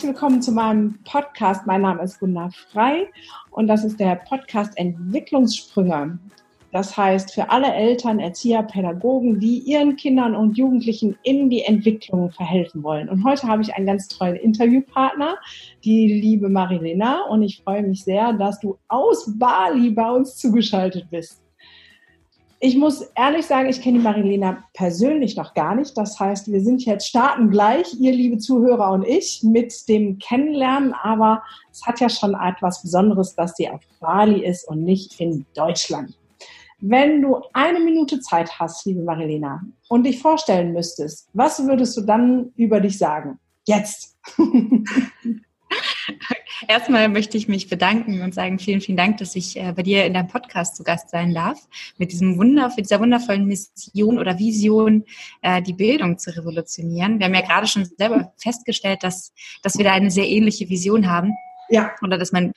Herzlich 0.00 0.14
willkommen 0.14 0.40
zu 0.40 0.52
meinem 0.52 0.98
Podcast. 1.04 1.66
Mein 1.66 1.82
Name 1.82 2.02
ist 2.02 2.20
Gunda 2.20 2.48
Frei 2.72 3.10
und 3.50 3.66
das 3.66 3.84
ist 3.84 4.00
der 4.00 4.14
Podcast 4.14 4.72
Entwicklungssprünge. 4.78 6.18
Das 6.72 6.96
heißt 6.96 7.34
für 7.34 7.50
alle 7.50 7.74
Eltern, 7.74 8.18
Erzieher, 8.18 8.62
Pädagogen, 8.62 9.40
die 9.40 9.58
ihren 9.58 9.96
Kindern 9.96 10.34
und 10.34 10.56
Jugendlichen 10.56 11.18
in 11.22 11.50
die 11.50 11.64
Entwicklung 11.64 12.30
verhelfen 12.30 12.82
wollen. 12.82 13.10
Und 13.10 13.24
heute 13.24 13.46
habe 13.46 13.60
ich 13.60 13.74
einen 13.74 13.84
ganz 13.84 14.08
tollen 14.08 14.36
Interviewpartner, 14.36 15.36
die 15.84 16.10
liebe 16.14 16.48
Marilena. 16.48 17.26
Und 17.26 17.42
ich 17.42 17.60
freue 17.62 17.82
mich 17.82 18.02
sehr, 18.02 18.32
dass 18.32 18.58
du 18.58 18.78
aus 18.88 19.30
Bali 19.38 19.90
bei 19.90 20.10
uns 20.10 20.34
zugeschaltet 20.34 21.10
bist. 21.10 21.42
Ich 22.62 22.76
muss 22.76 23.00
ehrlich 23.16 23.46
sagen, 23.46 23.70
ich 23.70 23.80
kenne 23.80 23.98
die 23.98 24.04
Marilena 24.04 24.62
persönlich 24.74 25.34
noch 25.34 25.54
gar 25.54 25.74
nicht. 25.74 25.96
Das 25.96 26.20
heißt, 26.20 26.52
wir 26.52 26.60
sind 26.60 26.84
jetzt 26.84 27.08
starten 27.08 27.50
gleich, 27.50 27.98
ihr 27.98 28.12
liebe 28.12 28.36
Zuhörer 28.36 28.90
und 28.92 29.02
ich, 29.02 29.42
mit 29.42 29.88
dem 29.88 30.18
Kennenlernen. 30.18 30.92
Aber 30.92 31.42
es 31.72 31.86
hat 31.86 32.00
ja 32.00 32.10
schon 32.10 32.34
etwas 32.34 32.82
Besonderes, 32.82 33.34
dass 33.34 33.56
sie 33.56 33.70
auf 33.70 33.80
Bali 33.98 34.44
ist 34.44 34.68
und 34.68 34.84
nicht 34.84 35.18
in 35.20 35.46
Deutschland. 35.54 36.18
Wenn 36.80 37.22
du 37.22 37.40
eine 37.54 37.80
Minute 37.80 38.20
Zeit 38.20 38.58
hast, 38.58 38.84
liebe 38.84 39.02
Marilena, 39.02 39.62
und 39.88 40.04
dich 40.04 40.20
vorstellen 40.20 40.74
müsstest, 40.74 41.30
was 41.32 41.66
würdest 41.66 41.96
du 41.96 42.02
dann 42.02 42.52
über 42.56 42.80
dich 42.80 42.98
sagen? 42.98 43.38
Jetzt. 43.66 44.18
Erstmal 46.70 47.08
möchte 47.08 47.36
ich 47.36 47.48
mich 47.48 47.68
bedanken 47.68 48.22
und 48.22 48.32
sagen 48.32 48.60
vielen, 48.60 48.80
vielen 48.80 48.96
Dank, 48.96 49.16
dass 49.16 49.34
ich 49.34 49.56
äh, 49.56 49.72
bei 49.72 49.82
dir 49.82 50.04
in 50.04 50.14
deinem 50.14 50.28
Podcast 50.28 50.76
zu 50.76 50.84
Gast 50.84 51.10
sein 51.10 51.34
darf, 51.34 51.58
mit 51.98 52.12
diesem 52.12 52.38
Wunder, 52.38 52.70
für 52.70 52.80
dieser 52.80 53.00
wundervollen 53.00 53.44
Mission 53.44 54.20
oder 54.20 54.38
Vision, 54.38 55.04
äh, 55.42 55.60
die 55.62 55.72
Bildung 55.72 56.16
zu 56.16 56.30
revolutionieren. 56.30 57.18
Wir 57.18 57.26
haben 57.26 57.34
ja 57.34 57.40
gerade 57.40 57.66
schon 57.66 57.86
selber 57.98 58.32
festgestellt, 58.36 59.02
dass, 59.02 59.32
dass 59.64 59.78
wir 59.78 59.84
da 59.84 59.94
eine 59.94 60.12
sehr 60.12 60.28
ähnliche 60.28 60.68
Vision 60.68 61.10
haben. 61.10 61.32
Ja. 61.70 61.90
Oder 62.02 62.18
dass 62.18 62.30
mein, 62.30 62.52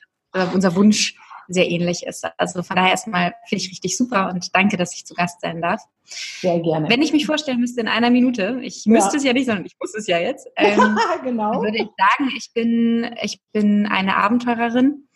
unser 0.52 0.76
Wunsch 0.76 1.16
sehr 1.48 1.68
ähnlich 1.68 2.04
ist. 2.04 2.26
Also 2.38 2.62
von 2.62 2.76
daher 2.76 2.90
erstmal 2.90 3.34
finde 3.46 3.64
ich 3.64 3.70
richtig 3.70 3.96
super 3.96 4.30
und 4.30 4.54
danke, 4.54 4.76
dass 4.76 4.94
ich 4.94 5.06
zu 5.06 5.14
Gast 5.14 5.40
sein 5.40 5.60
darf. 5.60 5.82
Sehr 6.04 6.60
gerne. 6.60 6.88
Wenn 6.88 7.02
ich 7.02 7.12
mich 7.12 7.26
vorstellen 7.26 7.60
müsste 7.60 7.80
in 7.80 7.88
einer 7.88 8.10
Minute, 8.10 8.60
ich 8.62 8.84
müsste 8.86 9.12
ja. 9.12 9.16
es 9.18 9.24
ja 9.24 9.32
nicht, 9.32 9.46
sondern 9.46 9.64
ich 9.64 9.76
muss 9.80 9.94
es 9.94 10.06
ja 10.06 10.18
jetzt, 10.18 10.48
ähm, 10.56 10.98
genau. 11.22 11.62
würde 11.62 11.78
ich 11.78 11.88
sagen, 11.96 12.30
ich 12.36 12.52
bin, 12.52 13.14
ich 13.22 13.40
bin 13.52 13.86
eine 13.86 14.16
Abenteurerin. 14.16 15.08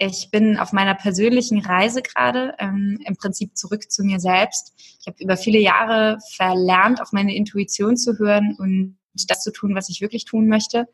Ich 0.00 0.30
bin 0.30 0.58
auf 0.58 0.72
meiner 0.72 0.94
persönlichen 0.94 1.58
Reise 1.58 2.02
gerade, 2.02 2.54
ähm, 2.60 3.00
im 3.04 3.16
Prinzip 3.16 3.56
zurück 3.56 3.90
zu 3.90 4.04
mir 4.04 4.20
selbst. 4.20 4.72
Ich 5.00 5.08
habe 5.08 5.16
über 5.20 5.36
viele 5.36 5.58
Jahre 5.58 6.18
verlernt, 6.36 7.02
auf 7.02 7.10
meine 7.10 7.34
Intuition 7.34 7.96
zu 7.96 8.16
hören 8.16 8.54
und 8.58 8.96
das 9.26 9.42
zu 9.42 9.50
tun, 9.50 9.74
was 9.74 9.88
ich 9.88 10.00
wirklich 10.00 10.24
tun 10.24 10.46
möchte. 10.46 10.86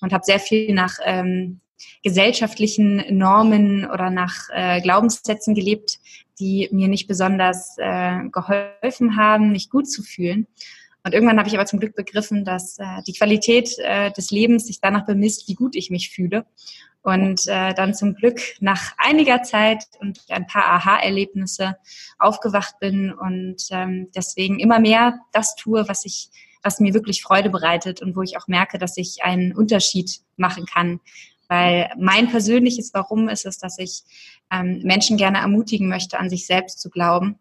Und 0.00 0.14
habe 0.14 0.24
sehr 0.24 0.40
viel 0.40 0.72
nach 0.72 0.96
ähm, 1.04 1.60
gesellschaftlichen 2.02 3.02
Normen 3.16 3.84
oder 3.84 4.10
nach 4.10 4.48
äh, 4.52 4.80
Glaubenssätzen 4.80 5.54
gelebt, 5.54 5.98
die 6.38 6.68
mir 6.72 6.88
nicht 6.88 7.06
besonders 7.06 7.76
äh, 7.78 8.28
geholfen 8.30 9.16
haben, 9.16 9.52
mich 9.52 9.70
gut 9.70 9.90
zu 9.90 10.02
fühlen. 10.02 10.46
Und 11.04 11.14
irgendwann 11.14 11.38
habe 11.38 11.48
ich 11.48 11.54
aber 11.54 11.66
zum 11.66 11.78
Glück 11.78 11.94
begriffen, 11.94 12.44
dass 12.44 12.78
äh, 12.78 13.02
die 13.06 13.12
Qualität 13.12 13.70
äh, 13.78 14.10
des 14.10 14.32
Lebens 14.32 14.66
sich 14.66 14.80
danach 14.80 15.06
bemisst, 15.06 15.48
wie 15.48 15.54
gut 15.54 15.76
ich 15.76 15.88
mich 15.88 16.10
fühle. 16.10 16.46
Und 17.02 17.46
äh, 17.46 17.72
dann 17.74 17.94
zum 17.94 18.16
Glück 18.16 18.40
nach 18.58 18.92
einiger 18.98 19.44
Zeit 19.44 19.84
und 20.00 20.20
ein 20.28 20.48
paar 20.48 20.66
Aha-Erlebnisse 20.66 21.76
aufgewacht 22.18 22.80
bin 22.80 23.12
und 23.12 23.62
ähm, 23.70 24.08
deswegen 24.16 24.58
immer 24.58 24.80
mehr 24.80 25.20
das 25.30 25.54
tue, 25.54 25.88
was 25.88 26.04
ich 26.04 26.30
was 26.64 26.80
mir 26.80 26.94
wirklich 26.94 27.22
Freude 27.22 27.48
bereitet 27.48 28.02
und 28.02 28.16
wo 28.16 28.22
ich 28.22 28.36
auch 28.36 28.48
merke, 28.48 28.76
dass 28.76 28.96
ich 28.96 29.22
einen 29.22 29.54
Unterschied 29.54 30.18
machen 30.36 30.66
kann 30.66 30.98
weil 31.48 31.90
mein 31.98 32.28
persönliches 32.28 32.92
Warum 32.94 33.28
ist 33.28 33.46
es, 33.46 33.58
dass 33.58 33.78
ich 33.78 34.02
ähm, 34.50 34.80
Menschen 34.82 35.16
gerne 35.16 35.38
ermutigen 35.38 35.88
möchte, 35.88 36.18
an 36.18 36.30
sich 36.30 36.46
selbst 36.46 36.80
zu 36.80 36.90
glauben. 36.90 37.38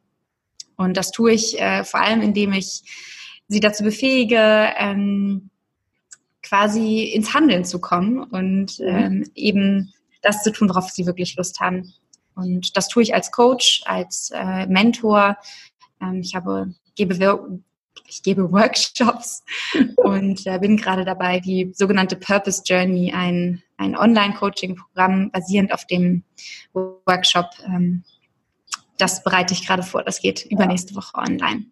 Und 0.75 0.97
das 0.97 1.11
tue 1.11 1.31
ich 1.33 1.59
äh, 1.59 1.83
vor 1.83 2.01
allem, 2.01 2.21
indem 2.21 2.53
ich 2.53 2.81
sie 3.47 3.59
dazu 3.59 3.83
befähige, 3.83 4.73
ähm, 4.77 5.49
quasi 6.41 7.03
ins 7.03 7.33
Handeln 7.33 7.65
zu 7.65 7.79
kommen 7.79 8.23
und 8.23 8.79
mhm. 8.79 8.87
ähm, 8.87 9.31
eben 9.35 9.93
das 10.21 10.43
zu 10.43 10.51
tun, 10.51 10.69
worauf 10.69 10.89
sie 10.89 11.05
wirklich 11.05 11.35
Lust 11.37 11.59
haben. 11.59 11.93
Und 12.35 12.75
das 12.75 12.87
tue 12.87 13.03
ich 13.03 13.13
als 13.13 13.31
Coach, 13.31 13.81
als 13.85 14.31
äh, 14.33 14.67
Mentor. 14.67 15.37
Ähm, 16.01 16.19
ich 16.21 16.35
habe, 16.35 16.73
gebe 16.95 17.15
ich 18.07 18.21
gebe 18.23 18.51
Workshops 18.51 19.43
und 19.95 20.45
äh, 20.45 20.59
bin 20.59 20.77
gerade 20.77 21.05
dabei, 21.05 21.39
die 21.39 21.71
sogenannte 21.73 22.15
Purpose 22.15 22.61
Journey, 22.65 23.13
ein, 23.13 23.63
ein 23.77 23.97
Online-Coaching-Programm 23.97 25.31
basierend 25.31 25.73
auf 25.73 25.85
dem 25.85 26.23
Workshop. 26.73 27.47
Ähm, 27.65 28.03
das 28.97 29.23
bereite 29.23 29.53
ich 29.53 29.67
gerade 29.67 29.83
vor. 29.83 30.03
Das 30.03 30.21
geht 30.21 30.45
übernächste. 30.45 30.95
Woche 30.95 31.17
online. 31.17 31.65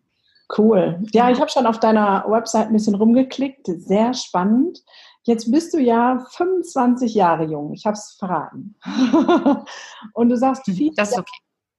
Cool. 0.56 1.02
Ja, 1.14 1.30
ich 1.32 1.40
habe 1.40 1.50
schon 1.50 1.66
auf 1.66 1.80
deiner 1.80 2.26
Website 2.28 2.68
ein 2.68 2.74
bisschen 2.74 2.96
rumgeklickt. 2.96 3.68
Sehr 3.78 4.14
spannend. 4.14 4.84
Jetzt 5.24 5.50
bist 5.52 5.74
du 5.74 5.80
ja 5.80 6.26
25 6.32 7.14
Jahre 7.14 7.46
jung. 7.46 7.74
Ich 7.74 7.86
habe 7.86 7.96
es 7.96 8.16
verraten. 8.20 8.76
Und 10.14 10.30
du 10.30 10.38
sagst 10.38 10.66
viel. 10.66 10.92
Das 10.96 11.12
ist 11.12 11.20
okay. 11.20 11.32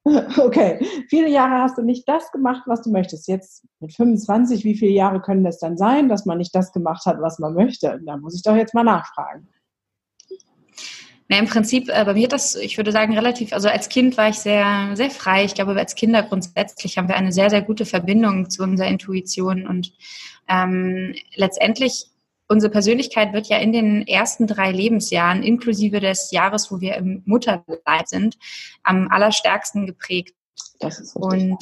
Okay, 0.39 0.87
viele 1.09 1.31
Jahre 1.31 1.63
hast 1.63 1.79
du 1.79 1.83
nicht 1.83 2.07
das 2.07 2.31
gemacht, 2.31 2.65
was 2.67 2.83
du 2.83 2.91
möchtest. 2.91 3.27
Jetzt 3.27 3.67
mit 3.81 3.95
25, 3.95 4.63
wie 4.63 4.77
viele 4.77 4.93
Jahre 4.93 5.23
können 5.23 5.45
das 5.45 5.59
dann 5.59 5.79
sein, 5.79 6.11
dass 6.11 6.27
man 6.27 6.37
nicht 6.37 6.55
das 6.55 6.73
gemacht 6.73 7.07
hat, 7.07 7.23
was 7.23 7.39
man 7.39 7.55
möchte? 7.55 7.99
Da 8.05 8.19
muss 8.19 8.35
ich 8.35 8.43
doch 8.43 8.55
jetzt 8.55 8.75
mal 8.75 8.85
nachfragen. 8.85 9.49
Na, 11.29 11.39
Im 11.39 11.47
Prinzip, 11.47 11.89
äh, 11.89 12.05
bei 12.05 12.15
mir 12.15 12.29
das, 12.29 12.55
ich 12.55 12.77
würde 12.77 12.93
sagen, 12.93 13.15
relativ, 13.15 13.53
also 13.53 13.69
als 13.69 13.89
Kind 13.89 14.17
war 14.19 14.29
ich 14.29 14.37
sehr, 14.37 14.91
sehr 14.95 15.11
frei. 15.11 15.45
Ich 15.45 15.55
glaube, 15.55 15.75
als 15.75 15.95
Kinder 15.95 16.23
grundsätzlich 16.23 16.99
haben 16.99 17.09
wir 17.09 17.17
eine 17.17 17.33
sehr, 17.33 17.49
sehr 17.49 17.63
gute 17.63 17.87
Verbindung 17.87 18.51
zu 18.51 18.63
unserer 18.63 18.89
Intuition 18.89 19.67
und 19.67 19.93
ähm, 20.49 21.15
letztendlich 21.35 22.07
unsere 22.47 22.71
Persönlichkeit 22.71 23.33
wird 23.33 23.47
ja 23.47 23.57
in 23.57 23.73
den 23.73 24.07
ersten 24.07 24.47
drei 24.47 24.71
Lebensjahren, 24.71 25.43
inklusive 25.43 26.01
des 26.01 26.31
Jahres, 26.31 26.71
wo 26.71 26.81
wir 26.81 26.97
im 26.97 27.23
Mutterleib 27.25 28.07
sind, 28.07 28.37
am 28.83 29.09
allerstärksten 29.09 29.87
geprägt. 29.87 30.35
Das 30.79 31.01
ist 31.01 31.17
Und 31.17 31.59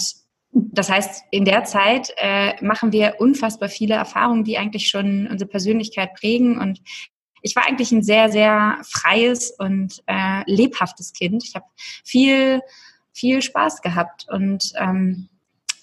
das 0.53 0.91
heißt, 0.91 1.25
in 1.31 1.45
der 1.45 1.65
Zeit 1.65 2.13
äh, 2.17 2.63
machen 2.63 2.93
wir 2.93 3.17
unfassbar 3.21 3.69
viele 3.69 3.95
Erfahrungen, 3.95 4.45
die 4.45 4.59
eigentlich 4.59 4.89
schon 4.89 5.27
unsere 5.29 5.49
Persönlichkeit 5.49 6.15
prägen. 6.15 6.59
Und 6.59 6.83
ich 7.43 7.57
war 7.57 7.67
eigentlich 7.67 7.93
ein 7.93 8.03
sehr, 8.03 8.31
sehr 8.31 8.79
freies 8.89 9.51
und 9.51 10.03
äh, 10.07 10.43
lebhaftes 10.47 11.13
Kind. 11.13 11.45
Ich 11.45 11.55
habe 11.55 11.67
viel, 12.05 12.61
viel 13.13 13.43
Spaß 13.43 13.83
gehabt 13.83 14.27
und 14.29 14.73
ähm, 14.79 15.29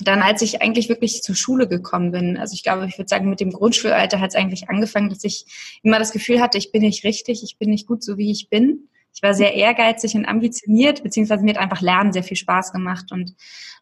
dann, 0.01 0.21
als 0.21 0.41
ich 0.41 0.61
eigentlich 0.61 0.87
wirklich 0.87 1.21
zur 1.23 1.35
Schule 1.35 1.67
gekommen 1.67 2.11
bin, 2.11 2.37
also 2.37 2.53
ich 2.53 2.63
glaube, 2.63 2.85
ich 2.87 2.97
würde 2.97 3.09
sagen, 3.09 3.29
mit 3.29 3.41
dem 3.41 3.51
Grundschulalter 3.51 4.21
hat 4.21 4.29
es 4.29 4.35
eigentlich 4.35 4.69
angefangen, 4.69 5.09
dass 5.09 5.23
ich 5.25 5.45
immer 5.83 5.99
das 5.99 6.11
Gefühl 6.11 6.39
hatte, 6.39 6.57
ich 6.57 6.71
bin 6.71 6.83
nicht 6.83 7.03
richtig, 7.03 7.43
ich 7.43 7.57
bin 7.57 7.69
nicht 7.69 7.85
gut 7.85 8.01
so, 8.01 8.17
wie 8.17 8.31
ich 8.31 8.49
bin. 8.49 8.87
Ich 9.13 9.21
war 9.21 9.33
sehr 9.33 9.55
ehrgeizig 9.55 10.15
und 10.15 10.25
ambitioniert, 10.25 11.03
beziehungsweise 11.03 11.43
mir 11.43 11.55
hat 11.55 11.61
einfach 11.61 11.81
Lernen 11.81 12.13
sehr 12.13 12.23
viel 12.23 12.37
Spaß 12.37 12.71
gemacht. 12.71 13.11
Und 13.11 13.35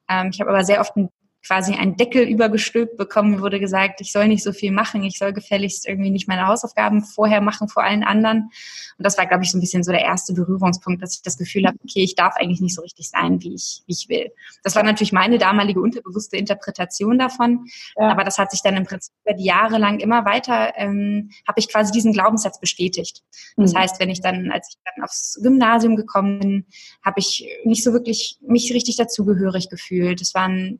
ähm, 0.09 0.31
ich 0.33 0.39
habe 0.39 0.49
aber 0.49 0.63
sehr 0.63 0.81
oft 0.81 0.95
ein 0.95 1.09
quasi 1.47 1.73
einen 1.73 1.95
Deckel 1.95 2.27
übergestülpt 2.27 2.97
bekommen. 2.97 3.41
Wurde 3.41 3.59
gesagt, 3.59 4.01
ich 4.01 4.11
soll 4.11 4.27
nicht 4.27 4.43
so 4.43 4.51
viel 4.51 4.71
machen, 4.71 5.03
ich 5.03 5.17
soll 5.17 5.31
gefälligst 5.31 5.87
irgendwie 5.87 6.09
nicht 6.09 6.27
meine 6.27 6.45
Hausaufgaben 6.45 7.03
vorher 7.03 7.39
machen 7.39 7.69
vor 7.69 7.83
allen 7.83 8.03
anderen. 8.03 8.49
Und 8.97 9.05
das 9.05 9.17
war, 9.17 9.25
glaube 9.25 9.43
ich, 9.43 9.51
so 9.51 9.57
ein 9.57 9.61
bisschen 9.61 9.83
so 9.83 9.91
der 9.91 10.01
erste 10.01 10.33
Berührungspunkt, 10.33 11.01
dass 11.01 11.15
ich 11.15 11.21
das 11.21 11.37
Gefühl 11.37 11.65
habe, 11.65 11.77
okay, 11.83 12.03
ich 12.03 12.15
darf 12.15 12.35
eigentlich 12.35 12.59
nicht 12.59 12.75
so 12.75 12.81
richtig 12.81 13.09
sein, 13.09 13.41
wie 13.41 13.53
ich, 13.53 13.83
wie 13.85 13.93
ich 13.93 14.09
will. 14.09 14.31
Das 14.63 14.75
war 14.75 14.83
natürlich 14.83 15.13
meine 15.13 15.37
damalige 15.37 15.79
unterbewusste 15.79 16.35
Interpretation 16.35 17.17
davon. 17.17 17.65
Ja. 17.95 18.09
Aber 18.11 18.23
das 18.23 18.37
hat 18.37 18.51
sich 18.51 18.61
dann 18.61 18.75
im 18.75 18.85
Prinzip 18.85 19.13
über 19.25 19.35
die 19.35 19.45
Jahre 19.45 19.77
lang 19.77 19.99
immer 19.99 20.25
weiter, 20.25 20.73
ähm, 20.75 21.29
habe 21.47 21.59
ich 21.59 21.71
quasi 21.71 21.91
diesen 21.91 22.11
Glaubenssatz 22.11 22.59
bestätigt. 22.59 23.23
Das 23.55 23.73
mhm. 23.73 23.77
heißt, 23.77 23.99
wenn 23.99 24.09
ich 24.09 24.21
dann, 24.21 24.51
als 24.51 24.69
ich 24.69 24.75
dann 24.83 25.03
aufs 25.03 25.39
Gymnasium 25.41 25.95
gekommen 25.95 26.39
bin, 26.39 26.65
habe 27.05 27.19
ich 27.19 27.47
nicht 27.63 27.83
so 27.83 27.93
wirklich 27.93 28.37
mich 28.41 28.73
richtig 28.73 28.97
dazugehörig 28.97 29.69
gefühlt. 29.69 30.21
Es 30.21 30.33
waren 30.33 30.79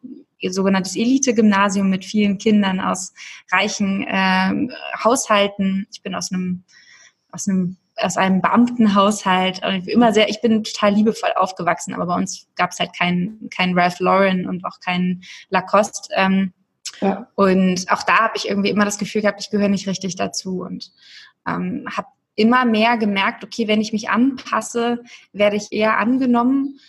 sogenanntes 0.49 0.95
Elite-Gymnasium 0.95 1.89
mit 1.89 2.05
vielen 2.05 2.37
Kindern 2.37 2.79
aus 2.79 3.13
reichen 3.51 4.03
äh, 4.03 4.67
Haushalten. 5.03 5.87
Ich 5.91 6.01
bin 6.01 6.15
aus 6.15 6.31
einem, 6.31 6.63
aus 7.31 7.47
einem 7.47 7.77
aus 7.99 8.17
einem 8.17 8.41
Beamtenhaushalt. 8.41 9.61
Immer 9.87 10.13
sehr, 10.13 10.29
ich 10.29 10.41
bin 10.41 10.63
total 10.63 10.93
liebevoll 10.93 11.31
aufgewachsen, 11.35 11.93
aber 11.93 12.05
bei 12.05 12.15
uns 12.15 12.47
gab 12.55 12.71
es 12.71 12.79
halt 12.79 12.95
keinen 12.95 13.49
kein 13.49 13.77
Ralph 13.77 13.99
Lauren 13.99 14.47
und 14.47 14.63
auch 14.65 14.79
keinen 14.79 15.23
Lacoste. 15.49 16.09
Ähm, 16.15 16.53
ja. 17.01 17.27
Und 17.35 17.91
auch 17.91 18.03
da 18.03 18.19
habe 18.19 18.33
ich 18.35 18.47
irgendwie 18.47 18.69
immer 18.69 18.85
das 18.85 18.97
Gefühl 18.97 19.21
gehabt, 19.21 19.41
ich 19.41 19.49
gehöre 19.49 19.69
nicht 19.69 19.87
richtig 19.87 20.15
dazu 20.15 20.61
und 20.61 20.91
ähm, 21.47 21.85
habe 21.95 22.07
immer 22.35 22.65
mehr 22.65 22.97
gemerkt, 22.97 23.43
okay, 23.43 23.67
wenn 23.67 23.81
ich 23.81 23.93
mich 23.93 24.09
anpasse, 24.09 25.03
werde 25.33 25.55
ich 25.55 25.71
eher 25.71 25.97
angenommen 25.97 26.79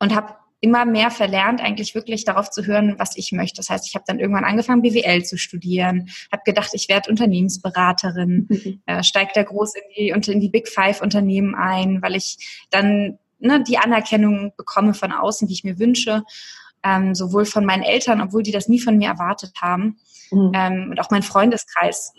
und 0.00 0.14
habe 0.14 0.34
immer 0.62 0.84
mehr 0.84 1.10
verlernt, 1.10 1.60
eigentlich 1.60 1.94
wirklich 1.94 2.24
darauf 2.24 2.48
zu 2.48 2.64
hören, 2.64 2.94
was 2.96 3.16
ich 3.16 3.32
möchte. 3.32 3.56
Das 3.56 3.68
heißt, 3.68 3.86
ich 3.88 3.96
habe 3.96 4.04
dann 4.06 4.20
irgendwann 4.20 4.44
angefangen, 4.44 4.80
BWL 4.80 5.24
zu 5.24 5.36
studieren, 5.36 6.08
habe 6.30 6.42
gedacht, 6.46 6.70
ich 6.72 6.88
werde 6.88 7.10
Unternehmensberaterin, 7.10 8.46
mhm. 8.48 8.82
äh, 8.86 9.02
steige 9.02 9.32
da 9.34 9.42
groß 9.42 9.74
in 9.74 9.82
die, 10.22 10.30
in 10.32 10.40
die 10.40 10.48
Big 10.48 10.68
Five 10.68 11.02
Unternehmen 11.02 11.56
ein, 11.56 12.00
weil 12.00 12.14
ich 12.14 12.64
dann 12.70 13.18
ne, 13.40 13.62
die 13.64 13.78
Anerkennung 13.78 14.52
bekomme 14.56 14.94
von 14.94 15.10
außen, 15.10 15.48
die 15.48 15.54
ich 15.54 15.64
mir 15.64 15.80
wünsche, 15.80 16.22
ähm, 16.84 17.16
sowohl 17.16 17.44
von 17.44 17.64
meinen 17.64 17.82
Eltern, 17.82 18.20
obwohl 18.20 18.44
die 18.44 18.52
das 18.52 18.68
nie 18.68 18.80
von 18.80 18.96
mir 18.96 19.08
erwartet 19.08 19.52
haben. 19.60 19.98
Mhm. 20.30 20.52
Ähm, 20.54 20.86
und 20.90 21.00
auch 21.00 21.10
mein 21.10 21.24
Freundeskreis 21.24 22.12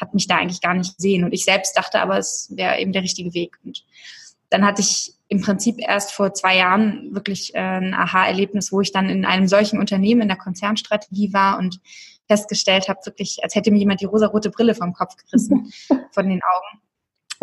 hat 0.00 0.14
mich 0.14 0.26
da 0.26 0.38
eigentlich 0.38 0.60
gar 0.60 0.74
nicht 0.74 0.96
gesehen. 0.96 1.22
Und 1.22 1.32
ich 1.32 1.44
selbst 1.44 1.76
dachte 1.76 2.00
aber, 2.00 2.18
es 2.18 2.52
wäre 2.56 2.80
eben 2.80 2.92
der 2.92 3.02
richtige 3.02 3.34
Weg. 3.34 3.56
Und 3.64 3.84
dann 4.54 4.64
hatte 4.64 4.82
ich 4.82 5.12
im 5.26 5.40
Prinzip 5.40 5.80
erst 5.80 6.12
vor 6.12 6.32
zwei 6.32 6.56
Jahren 6.56 7.12
wirklich 7.12 7.56
äh, 7.56 7.58
ein 7.58 7.92
Aha-Erlebnis, 7.92 8.70
wo 8.70 8.80
ich 8.80 8.92
dann 8.92 9.08
in 9.08 9.24
einem 9.24 9.48
solchen 9.48 9.80
Unternehmen 9.80 10.22
in 10.22 10.28
der 10.28 10.36
Konzernstrategie 10.36 11.32
war 11.32 11.58
und 11.58 11.80
festgestellt 12.28 12.88
habe, 12.88 13.00
wirklich, 13.04 13.40
als 13.42 13.56
hätte 13.56 13.72
mir 13.72 13.78
jemand 13.78 14.00
die 14.00 14.04
rosarote 14.04 14.50
Brille 14.50 14.76
vom 14.76 14.92
Kopf 14.92 15.16
gerissen, 15.16 15.72
von 16.12 16.28
den 16.28 16.40
Augen. 16.40 16.80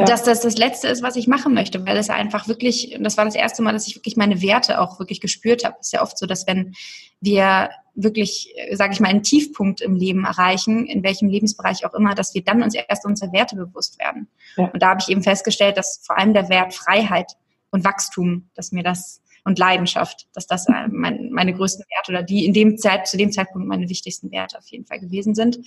Ja. 0.01 0.06
Dass 0.06 0.24
das 0.24 0.42
das 0.42 0.57
Letzte 0.57 0.88
ist, 0.88 1.03
was 1.03 1.15
ich 1.15 1.27
machen 1.27 1.53
möchte, 1.53 1.86
weil 1.86 1.98
es 1.98 2.09
einfach 2.09 2.48
wirklich, 2.48 2.98
das 3.00 3.18
war 3.18 3.25
das 3.25 3.36
erste 3.36 3.62
Mal, 3.62 3.74
dass 3.74 3.88
ich 3.88 3.95
wirklich 3.95 4.18
meine 4.18 4.42
Werte 4.42 4.80
auch 4.80 5.00
wirklich 5.00 5.21
gespürt 5.21 5.63
habe. 5.63 5.75
Es 5.80 5.88
ist 5.88 5.94
ja 5.94 6.01
oft 6.01 6.18
so, 6.18 6.25
dass 6.25 6.48
wenn 6.48 6.74
wir 7.19 7.69
wirklich, 7.94 8.53
sage 8.74 8.94
ich 8.94 9.00
mal, 9.00 9.09
einen 9.09 9.24
Tiefpunkt 9.24 9.81
im 9.81 9.95
Leben 9.95 10.25
erreichen, 10.25 10.86
in 10.86 11.03
welchem 11.03 11.30
Lebensbereich 11.30 11.86
auch 11.86 11.94
immer, 11.94 12.15
dass 12.15 12.33
wir 12.33 12.44
dann 12.44 12.63
uns 12.63 12.75
erst 12.75 13.06
unserer 13.06 13.31
Werte 13.33 13.56
bewusst 13.56 14.00
werden. 14.00 14.27
Ja. 14.57 14.65
Und 14.65 14.81
da 14.81 14.89
habe 14.89 15.01
ich 15.01 15.09
eben 15.09 15.24
festgestellt, 15.24 15.77
dass 15.77 16.01
vor 16.03 16.18
allem 16.18 16.33
der 16.33 16.50
Wert 16.50 16.74
Freiheit 16.74 17.33
und 17.69 17.83
Wachstum, 17.83 18.50
dass 18.56 18.71
mir 18.71 18.83
das 18.83 19.21
und 19.44 19.57
Leidenschaft, 19.57 20.27
dass 20.33 20.48
das 20.48 20.68
äh, 20.68 20.88
mein, 20.89 21.31
meine 21.31 21.53
größten 21.53 21.86
Werte 21.95 22.12
oder 22.12 22.24
die 22.24 22.45
in 22.45 22.53
dem 22.53 22.77
Zeit, 22.77 23.07
zu 23.07 23.18
dem 23.18 23.31
Zeitpunkt 23.31 23.68
meine 23.68 23.89
wichtigsten 23.89 24.31
Werte 24.31 24.57
auf 24.57 24.68
jeden 24.68 24.86
Fall 24.86 25.00
gewesen 25.00 25.36
sind, 25.36 25.57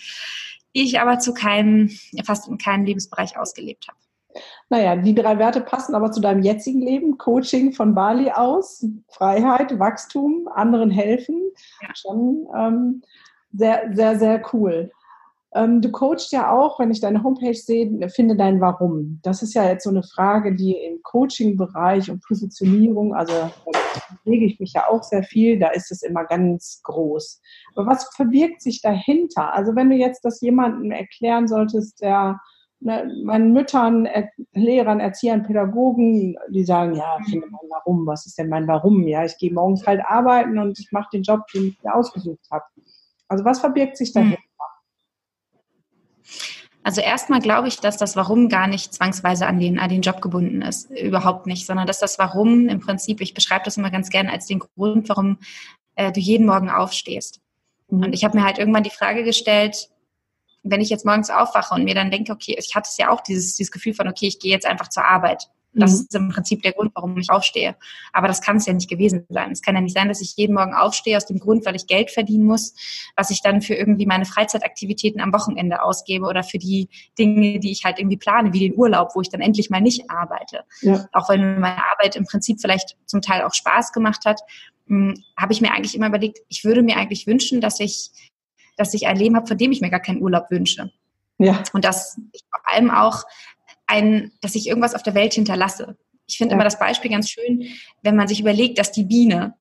die 0.75 0.83
ich 0.83 1.01
aber 1.01 1.19
zu 1.19 1.35
keinem, 1.35 1.91
fast 2.25 2.49
in 2.49 2.59
keinem 2.59 2.85
Lebensbereich 2.85 3.37
ausgelebt 3.37 3.89
habe. 3.89 3.99
Naja, 4.69 4.97
die 4.97 5.15
drei 5.15 5.39
Werte 5.39 5.61
passen 5.61 5.95
aber 5.95 6.11
zu 6.11 6.21
deinem 6.21 6.43
jetzigen 6.43 6.81
Leben. 6.81 7.19
Coaching 7.19 7.73
von 7.73 7.95
Bali 7.95 8.31
aus, 8.31 8.85
Freiheit, 9.09 9.79
Wachstum, 9.79 10.49
anderen 10.53 10.91
helfen. 10.91 11.41
Ja. 11.83 11.89
Schon 11.95 12.47
ähm, 12.57 13.03
sehr, 13.53 13.91
sehr, 13.95 14.19
sehr 14.19 14.43
cool. 14.53 14.91
Ähm, 15.55 15.81
du 15.81 15.93
coachst 15.93 16.33
ja 16.33 16.51
auch, 16.51 16.81
wenn 16.81 16.91
ich 16.91 17.01
deine 17.01 17.23
Homepage 17.23 17.55
sehe, 17.55 18.09
finde 18.09 18.37
dein 18.37 18.61
Warum. 18.61 19.21
Das 19.23 19.41
ist 19.41 19.55
ja 19.55 19.65
jetzt 19.65 19.85
so 19.85 19.91
eine 19.91 20.03
Frage, 20.03 20.57
die 20.57 20.73
im 20.73 21.01
Coaching-Bereich 21.03 22.11
und 22.11 22.25
Positionierung, 22.25 23.15
also 23.15 23.33
da 23.33 23.53
bewege 24.25 24.47
ich 24.47 24.59
mich 24.59 24.73
ja 24.73 24.89
auch 24.89 25.05
sehr 25.05 25.23
viel, 25.23 25.61
da 25.61 25.69
ist 25.69 25.93
es 25.93 26.03
immer 26.03 26.25
ganz 26.25 26.81
groß. 26.83 27.41
Aber 27.77 27.87
was 27.87 28.13
verbirgt 28.17 28.63
sich 28.63 28.83
dahinter? 28.83 29.55
Also 29.55 29.77
wenn 29.77 29.91
du 29.91 29.97
jetzt 29.97 30.25
das 30.25 30.41
jemandem 30.41 30.91
erklären 30.91 31.47
solltest, 31.47 32.01
der 32.01 32.41
ne, 32.85 33.11
meinen 33.25 33.53
Müttern, 33.53 34.07
er 34.07 34.29
Lehrern, 34.53 35.01
Erziehern, 35.01 35.43
Pädagogen, 35.43 36.37
die 36.51 36.65
sagen, 36.65 36.95
ja, 36.95 37.19
finde 37.29 37.47
mein 37.51 37.71
Warum, 37.71 38.07
was 38.07 38.27
ist 38.27 38.39
denn 38.39 38.49
mein 38.49 38.69
Warum? 38.69 39.07
Ja, 39.07 39.25
ich 39.25 39.37
gehe 39.39 39.53
morgens 39.53 39.87
halt 39.87 40.03
arbeiten 40.05 40.59
und 40.59 40.79
ich 40.79 40.93
mache 40.93 41.09
den 41.13 41.23
Job, 41.23 41.41
den 41.53 41.69
ich 41.69 41.83
mir 41.83 41.95
ausgesucht 41.95 42.47
habe. 42.51 42.65
Also 43.29 43.45
was 43.45 43.61
verbirgt 43.61 43.97
sich 43.97 44.13
dahinter? 44.13 44.39
Also 46.87 47.01
erstmal 47.01 47.41
glaube 47.41 47.67
ich, 47.67 47.81
dass 47.81 47.97
das 47.97 48.15
Warum 48.15 48.51
gar 48.51 48.67
nicht 48.67 48.93
zwangsweise 48.93 49.47
an 49.47 49.59
den, 49.59 49.79
an 49.79 49.89
den 49.89 50.03
Job 50.03 50.21
gebunden 50.21 50.61
ist. 50.61 50.91
Überhaupt 50.91 51.47
nicht, 51.47 51.67
sondern 51.67 51.87
dass 51.87 51.99
das 51.99 52.19
Warum 52.19 52.69
im 52.69 52.81
Prinzip, 52.81 53.23
ich 53.23 53.33
beschreibe 53.33 53.65
das 53.65 53.79
immer 53.79 53.91
ganz 53.91 54.11
gerne 54.11 54.31
als 54.31 54.47
den 54.47 54.59
Grund, 54.59 55.09
warum 55.09 55.39
äh, 55.95 56.13
du 56.13 56.21
jeden 56.21 56.45
Morgen 56.45 56.69
aufstehst. 56.69 57.41
Mhm. 57.89 58.05
Und 58.05 58.13
ich 58.13 58.23
habe 58.23 58.37
mir 58.37 58.45
halt 58.45 58.59
irgendwann 58.59 58.83
die 58.83 58.91
Frage 58.91 59.25
gestellt, 59.25 59.89
wenn 60.65 60.81
ich 60.81 60.89
jetzt 60.89 61.05
morgens 61.05 61.31
aufwache 61.31 61.75
und 61.75 61.85
mir 61.85 61.95
dann 61.95 62.11
denke, 62.11 62.33
okay, 62.33 62.57
ich 62.59 62.75
hatte 62.75 62.89
es 62.91 62.97
ja 62.97 63.11
auch 63.11 63.21
dieses, 63.21 63.55
dieses 63.55 63.71
Gefühl 63.71 63.95
von, 63.95 64.09
okay, 64.09 64.27
ich 64.27 64.41
gehe 64.41 64.51
jetzt 64.51 64.67
einfach 64.67 64.89
zur 64.89 65.05
Arbeit. 65.05 65.49
Das 65.75 65.93
mhm. 65.93 65.99
ist 65.99 66.15
im 66.15 66.29
Prinzip 66.31 66.63
der 66.63 66.73
Grund, 66.73 66.93
warum 66.95 67.17
ich 67.19 67.31
aufstehe. 67.31 67.77
Aber 68.13 68.29
das 68.29 68.41
kann 68.41 68.57
es 68.57 68.67
ja 68.67 68.73
nicht 68.73 68.89
gewesen 68.89 69.27
sein. 69.29 69.51
Es 69.51 69.61
kann 69.61 69.75
ja 69.75 69.81
nicht 69.81 69.95
sein, 69.95 70.09
dass 70.09 70.21
ich 70.21 70.37
jeden 70.37 70.55
Morgen 70.55 70.73
aufstehe 70.73 71.17
aus 71.17 71.27
dem 71.27 71.39
Grund, 71.39 71.67
weil 71.67 71.75
ich 71.75 71.87
Geld 71.87 72.11
verdienen 72.11 72.45
muss, 72.45 72.75
was 73.17 73.31
ich 73.31 73.43
dann 73.43 73.61
für 73.61 73.75
irgendwie 73.75 74.07
meine 74.07 74.25
Freizeitaktivitäten 74.25 75.21
am 75.21 75.33
Wochenende 75.33 75.83
ausgebe 75.83 76.27
oder 76.27 76.45
für 76.45 76.59
die 76.59 76.89
Dinge, 77.19 77.59
die 77.59 77.73
ich 77.73 77.85
halt 77.85 77.99
irgendwie 77.99 78.17
plane, 78.17 78.53
wie 78.53 78.61
den 78.61 78.77
Urlaub, 78.77 79.11
wo 79.15 79.21
ich 79.21 79.31
dann 79.31 79.41
endlich 79.41 79.69
mal 79.69 79.81
nicht 79.81 80.11
arbeite. 80.11 80.63
Ja. 80.81 81.07
Auch 81.13 81.29
wenn 81.29 81.61
meine 81.61 81.83
Arbeit 81.91 82.17
im 82.17 82.25
Prinzip 82.25 82.61
vielleicht 82.61 82.97
zum 83.07 83.21
Teil 83.21 83.43
auch 83.43 83.55
Spaß 83.55 83.93
gemacht 83.93 84.25
hat, 84.25 84.41
hm, 84.87 85.15
habe 85.37 85.53
ich 85.53 85.61
mir 85.61 85.73
eigentlich 85.73 85.95
immer 85.95 86.09
überlegt, 86.09 86.39
ich 86.49 86.65
würde 86.65 86.83
mir 86.83 86.97
eigentlich 86.97 87.27
wünschen, 87.27 87.61
dass 87.61 87.81
ich, 87.81 88.11
dass 88.77 88.95
ich 88.95 89.07
ein 89.07 89.17
Leben 89.17 89.37
habe, 89.37 89.47
von 89.47 89.59
dem 89.59 89.73
ich 89.73 89.81
mir 89.81 89.91
gar 89.91 90.01
keinen 90.01 90.23
Urlaub 90.23 90.51
wünsche. 90.51 90.93
Ja. 91.39 91.63
Und 91.73 91.85
dass 91.85 92.19
ich 92.33 92.43
vor 92.51 92.61
allem 92.73 92.91
auch 92.91 93.25
ein, 93.87 94.33
dass 94.41 94.55
ich 94.55 94.67
irgendwas 94.67 94.95
auf 94.95 95.03
der 95.03 95.15
Welt 95.15 95.35
hinterlasse. 95.35 95.97
Ich 96.27 96.39
finde 96.39 96.53
ja. 96.53 96.57
immer 96.57 96.65
das 96.65 96.79
Beispiel 96.79 97.11
ganz 97.11 97.29
schön, 97.29 97.69
wenn 98.03 98.17
man 98.17 98.29
sich 98.29 98.41
überlegt, 98.41 98.79
dass 98.79 98.93
die 98.93 99.05
Biene, 99.05 99.55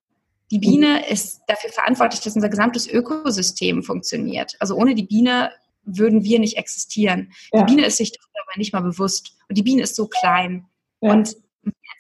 die 0.52 0.60
Biene 0.60 1.04
mhm. 1.06 1.14
ist 1.14 1.42
dafür 1.48 1.72
verantwortlich, 1.72 2.22
dass 2.22 2.36
unser 2.36 2.50
gesamtes 2.50 2.88
Ökosystem 2.88 3.84
funktioniert. 3.84 4.56
Also 4.60 4.76
ohne 4.76 4.96
die 4.96 5.04
Biene 5.04 5.52
würden 5.84 6.24
wir 6.24 6.40
nicht 6.40 6.58
existieren. 6.58 7.34
Ja. 7.52 7.64
Die 7.64 7.74
Biene 7.74 7.88
ist 7.88 7.98
sich 7.98 8.12
darüber 8.12 8.58
nicht 8.58 8.74
mal 8.74 8.82
bewusst. 8.82 9.36
Und 9.50 9.58
die 9.58 9.64
Biene 9.64 9.82
ist 9.82 9.96
so 9.96 10.08
klein. 10.08 10.68
Ja. 11.02 11.12
Und 11.12 11.36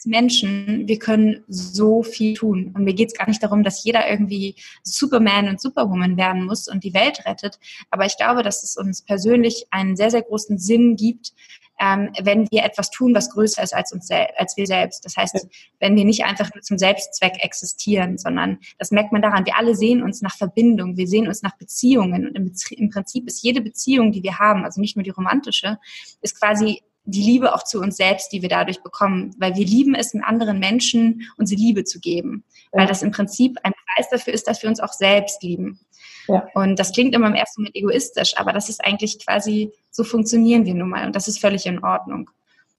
als 0.03 0.05
Menschen, 0.05 0.87
wir 0.87 0.99
können 0.99 1.43
so 1.47 2.03
viel 2.03 2.33
tun. 2.33 2.71
Und 2.73 2.83
mir 2.83 2.93
geht 2.93 3.09
es 3.09 3.17
gar 3.17 3.27
nicht 3.27 3.41
darum, 3.41 3.63
dass 3.63 3.83
jeder 3.83 4.09
irgendwie 4.09 4.55
Superman 4.83 5.47
und 5.47 5.61
Superwoman 5.61 6.17
werden 6.17 6.45
muss 6.45 6.67
und 6.67 6.83
die 6.83 6.93
Welt 6.93 7.25
rettet. 7.25 7.59
Aber 7.89 8.05
ich 8.05 8.17
glaube, 8.17 8.43
dass 8.43 8.63
es 8.63 8.75
uns 8.75 9.01
persönlich 9.01 9.65
einen 9.71 9.95
sehr, 9.95 10.11
sehr 10.11 10.21
großen 10.21 10.57
Sinn 10.57 10.95
gibt, 10.95 11.33
ähm, 11.79 12.11
wenn 12.21 12.47
wir 12.51 12.63
etwas 12.63 12.91
tun, 12.91 13.15
was 13.15 13.31
größer 13.31 13.63
ist 13.63 13.73
als 13.73 13.91
uns 13.93 14.09
als 14.11 14.57
wir 14.57 14.67
selbst. 14.67 15.05
Das 15.05 15.17
heißt, 15.17 15.47
wenn 15.79 15.95
wir 15.95 16.05
nicht 16.05 16.23
einfach 16.23 16.53
nur 16.53 16.61
zum 16.61 16.77
Selbstzweck 16.77 17.43
existieren, 17.43 18.17
sondern 18.17 18.59
das 18.77 18.91
merkt 18.91 19.11
man 19.11 19.21
daran, 19.21 19.45
wir 19.45 19.57
alle 19.57 19.75
sehen 19.75 20.03
uns 20.03 20.21
nach 20.21 20.35
Verbindung, 20.35 20.97
wir 20.97 21.07
sehen 21.07 21.27
uns 21.27 21.41
nach 21.41 21.57
Beziehungen 21.57 22.27
und 22.27 22.35
im, 22.35 22.53
im 22.71 22.89
Prinzip 22.89 23.27
ist 23.27 23.41
jede 23.41 23.61
Beziehung, 23.61 24.11
die 24.11 24.21
wir 24.21 24.37
haben, 24.37 24.63
also 24.65 24.79
nicht 24.79 24.95
nur 24.95 25.03
die 25.03 25.09
romantische, 25.09 25.79
ist 26.21 26.39
quasi 26.39 26.83
die 27.05 27.21
Liebe 27.21 27.53
auch 27.53 27.63
zu 27.63 27.79
uns 27.79 27.97
selbst, 27.97 28.31
die 28.31 28.41
wir 28.41 28.49
dadurch 28.49 28.81
bekommen, 28.81 29.35
weil 29.37 29.55
wir 29.55 29.65
lieben 29.65 29.93
es, 29.93 30.15
anderen 30.15 30.59
Menschen 30.59 31.29
unsere 31.37 31.59
Liebe 31.59 31.83
zu 31.83 31.99
geben, 31.99 32.43
weil 32.71 32.87
das 32.87 33.03
im 33.03 33.11
Prinzip 33.11 33.57
ein 33.63 33.73
Beweis 33.73 34.09
dafür 34.09 34.33
ist, 34.33 34.47
dass 34.47 34.61
wir 34.63 34.69
uns 34.69 34.79
auch 34.79 34.93
selbst 34.93 35.43
lieben. 35.43 35.79
Ja. 36.27 36.47
Und 36.53 36.79
das 36.79 36.93
klingt 36.93 37.13
immer 37.13 37.27
im 37.27 37.35
ersten 37.35 37.61
Moment 37.61 37.75
egoistisch, 37.75 38.37
aber 38.37 38.53
das 38.53 38.69
ist 38.69 38.83
eigentlich 38.83 39.23
quasi, 39.23 39.71
so 39.91 40.03
funktionieren 40.03 40.65
wir 40.65 40.73
nun 40.73 40.89
mal 40.89 41.05
und 41.05 41.15
das 41.15 41.27
ist 41.27 41.39
völlig 41.39 41.65
in 41.65 41.83
Ordnung. 41.83 42.29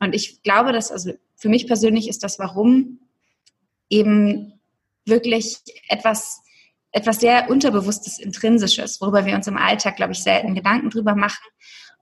Und 0.01 0.15
ich 0.15 0.43
glaube, 0.43 0.73
dass, 0.73 0.91
also 0.91 1.13
für 1.37 1.49
mich 1.49 1.67
persönlich 1.67 2.09
ist 2.09 2.23
das 2.23 2.39
Warum 2.39 3.01
eben 3.91 4.59
wirklich 5.05 5.59
etwas, 5.89 6.41
etwas 6.93 7.21
sehr 7.21 7.51
Unterbewusstes, 7.51 8.19
Intrinsisches, 8.19 9.01
worüber 9.01 9.27
wir 9.27 9.35
uns 9.35 9.47
im 9.47 9.59
Alltag, 9.59 9.97
glaube 9.97 10.13
ich, 10.13 10.23
selten 10.23 10.55
Gedanken 10.55 10.89
drüber 10.89 11.15
machen 11.15 11.45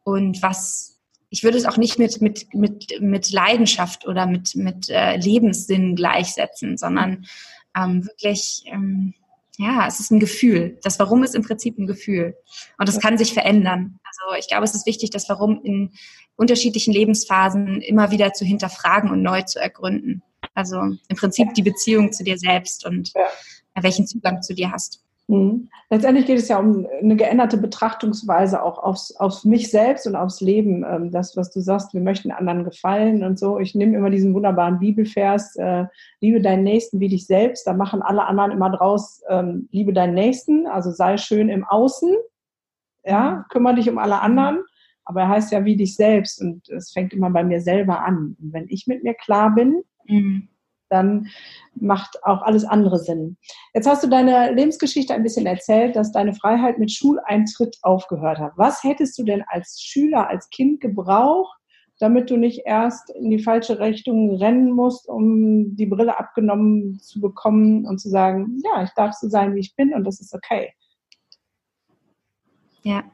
und 0.05 0.41
was 0.43 0.92
ich 1.33 1.43
würde 1.43 1.57
es 1.57 1.65
auch 1.65 1.79
nicht 1.79 1.99
mit, 1.99 2.21
mit, 2.21 2.53
mit, 2.53 3.01
mit 3.01 3.33
Leidenschaft 3.33 4.07
oder 4.07 4.27
mit, 4.27 4.55
mit 4.55 4.91
äh, 4.91 5.17
Lebenssinn 5.17 5.97
gleichsetzen, 5.97 6.77
sondern 6.77 7.25
ähm, 7.75 8.05
wirklich, 8.05 8.65
ähm, 8.67 9.15
ja, 9.57 9.87
es 9.87 9.99
ist 9.99 10.11
ein 10.11 10.21
Gefühl. 10.21 10.79
Das 10.83 10.99
Warum 10.99 11.25
ist 11.25 11.35
im 11.35 11.43
Prinzip 11.43 11.79
ein 11.79 11.87
Gefühl. 11.87 12.37
Und 12.77 12.87
das 12.87 13.01
kann 13.01 13.17
sich 13.17 13.33
verändern. 13.33 13.99
Also 14.05 14.39
ich 14.39 14.47
glaube, 14.47 14.65
es 14.65 14.75
ist 14.75 14.87
wichtig, 14.87 15.09
das 15.09 15.27
Warum 15.31 15.63
in 15.65 15.93
unterschiedlichen 16.37 16.93
Lebensphasen 16.93 17.81
immer 17.81 18.11
wieder 18.11 18.35
zu 18.35 18.45
hinterfragen 18.45 19.11
und 19.11 19.23
neu 19.23 19.41
zu 19.41 19.59
ergründen. 19.59 20.23
Also 20.53 20.77
im 20.77 21.17
Prinzip 21.17 21.55
die 21.55 21.63
Beziehung 21.63 22.13
zu 22.13 22.25
dir 22.25 22.37
selbst 22.37 22.85
und 22.85 23.11
ja. 23.15 23.83
welchen 23.83 24.07
Zugang 24.07 24.43
zu 24.43 24.55
dir 24.55 24.71
hast. 24.71 25.03
Mhm. 25.29 25.69
Letztendlich 25.91 26.27
geht 26.27 26.39
es 26.39 26.49
ja 26.49 26.59
um 26.59 26.87
eine 27.01 27.17
geänderte 27.17 27.57
Betrachtungsweise 27.59 28.63
auch 28.63 28.79
aufs, 28.79 29.15
auf 29.17 29.45
mich 29.45 29.71
selbst 29.71 30.07
und 30.07 30.17
aufs 30.17 30.41
Leben. 30.41 30.85
Ähm, 30.89 31.11
das, 31.11 31.37
was 31.37 31.51
du 31.51 31.61
sagst, 31.61 31.95
wir 31.95 32.01
möchten 32.01 32.31
anderen 32.31 32.65
gefallen 32.65 33.23
und 33.23 33.39
so. 33.39 33.59
Ich 33.59 33.75
nehme 33.75 33.97
immer 33.97 34.11
diesen 34.11 34.35
wunderbaren 34.35 34.79
Bibelvers, 34.79 35.57
äh, 35.57 35.85
liebe 36.21 36.41
deinen 36.41 36.65
Nächsten 36.65 37.01
wie 37.01 37.09
dich 37.09 37.27
selbst. 37.27 37.67
Da 37.67 37.75
machen 37.75 38.03
alle 38.03 38.25
anderen 38.25 38.51
immer 38.53 38.71
draus, 38.71 39.23
ähm, 39.29 39.69
liebe 39.71 39.93
deinen 39.93 40.15
Nächsten, 40.15 40.67
also 40.67 40.91
sei 40.91 41.17
schön 41.17 41.49
im 41.49 41.65
Außen. 41.65 42.15
Ja, 43.05 43.45
kümmere 43.51 43.77
dich 43.77 43.91
um 43.91 43.99
alle 43.99 44.21
anderen. 44.21 44.61
Aber 45.05 45.23
er 45.23 45.29
heißt 45.29 45.51
ja 45.51 45.65
wie 45.65 45.77
dich 45.77 45.97
selbst 45.97 46.41
und 46.41 46.69
es 46.69 46.93
fängt 46.93 47.13
immer 47.13 47.31
bei 47.31 47.43
mir 47.43 47.61
selber 47.61 48.05
an. 48.05 48.37
Und 48.41 48.53
wenn 48.53 48.67
ich 48.69 48.87
mit 48.87 49.03
mir 49.03 49.15
klar 49.15 49.53
bin, 49.55 49.83
mhm 50.07 50.49
dann 50.93 51.29
macht 51.75 52.23
auch 52.25 52.43
alles 52.43 52.65
andere 52.65 52.99
Sinn. 52.99 53.37
Jetzt 53.75 53.89
hast 53.89 54.05
du 54.05 54.09
deine 54.09 54.53
Lebensgeschichte 54.53 55.15
ein 55.15 55.23
bisschen 55.23 55.47
erzählt, 55.47 55.97
dass 55.97 56.13
deine 56.13 56.35
Freiheit 56.35 56.79
mit 56.79 56.93
Schuleintritt 56.93 57.79
aufgehört 57.83 58.39
hat. 58.39 58.53
Was 58.57 58.85
hättest 58.85 59.19
du 59.19 59.25
denn 59.25 59.43
als 59.49 59.81
Schüler, 59.81 60.29
als 60.29 60.51
Kind 60.51 60.81
gebraucht, 60.81 61.59
damit 61.99 62.31
du 62.31 62.37
nicht 62.37 62.63
erst 62.65 63.11
in 63.11 63.31
die 63.31 63.39
falsche 63.39 63.79
Richtung 63.79 64.35
rennen 64.37 64.73
musst, 64.73 65.09
um 65.09 65.77
die 65.77 65.87
Brille 65.87 66.19
abgenommen 66.19 66.99
zu 67.01 67.21
bekommen 67.21 67.87
und 67.87 67.99
zu 67.99 68.09
sagen, 68.09 68.59
ja, 68.65 68.83
ich 68.83 68.91
darf 68.91 69.15
so 69.15 69.29
sein, 69.29 69.55
wie 69.55 69.61
ich 69.61 69.77
bin 69.77 69.95
und 69.95 70.05
das 70.05 70.21
ist 70.21 70.35
okay. 70.35 70.73
Ja. 72.83 73.05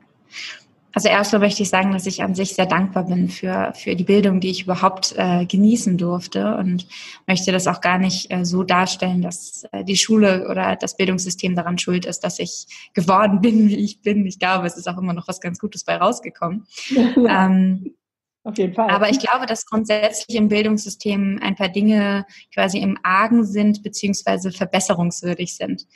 Also 0.95 1.09
erstmal 1.09 1.41
möchte 1.41 1.63
ich 1.63 1.69
sagen, 1.69 1.93
dass 1.93 2.07
ich 2.07 2.23
an 2.23 2.35
sich 2.35 2.55
sehr 2.55 2.67
dankbar 2.67 3.05
bin 3.05 3.29
für, 3.29 3.73
für 3.75 3.95
die 3.95 4.05
Bildung, 4.05 4.41
die 4.41 4.51
ich 4.51 4.63
überhaupt 4.63 5.15
äh, 5.17 5.45
genießen 5.45 5.99
durfte 5.99 6.57
und 6.57 6.87
möchte 7.27 7.53
das 7.53 7.67
auch 7.67 7.81
gar 7.81 7.99
nicht 7.99 8.33
äh, 8.33 8.45
so 8.45 8.63
darstellen, 8.63 9.21
dass 9.21 9.65
äh, 9.73 9.85
die 9.85 9.97
Schule 9.97 10.49
oder 10.49 10.77
das 10.77 10.97
Bildungssystem 10.97 11.55
daran 11.55 11.79
schuld 11.79 12.07
ist, 12.07 12.21
dass 12.21 12.39
ich 12.39 12.67
geworden 12.95 13.41
bin, 13.43 13.69
wie 13.69 13.77
ich 13.77 14.01
bin. 14.01 14.25
Ich 14.27 14.39
glaube, 14.39 14.67
es 14.67 14.77
ist 14.77 14.89
auch 14.89 14.99
immer 14.99 15.13
noch 15.13 15.29
was 15.29 15.41
ganz 15.41 15.59
Gutes 15.59 15.85
bei 15.85 15.97
rausgekommen. 15.97 16.67
Ja. 17.17 17.47
Ähm, 17.47 17.95
auf 18.45 18.57
jeden 18.57 18.75
Fall. 18.75 18.89
Aber 18.91 19.11
ich 19.11 19.19
glaube, 19.19 19.47
dass 19.47 19.67
grundsätzlich 19.67 20.37
im 20.37 20.49
Bildungssystem 20.49 21.39
ein 21.43 21.55
paar 21.55 21.69
Dinge 21.69 22.25
quasi 22.55 22.79
im 22.79 22.97
Argen 23.03 23.45
sind, 23.45 23.83
beziehungsweise 23.83 24.53
verbesserungswürdig 24.53 25.55
sind. 25.55 25.87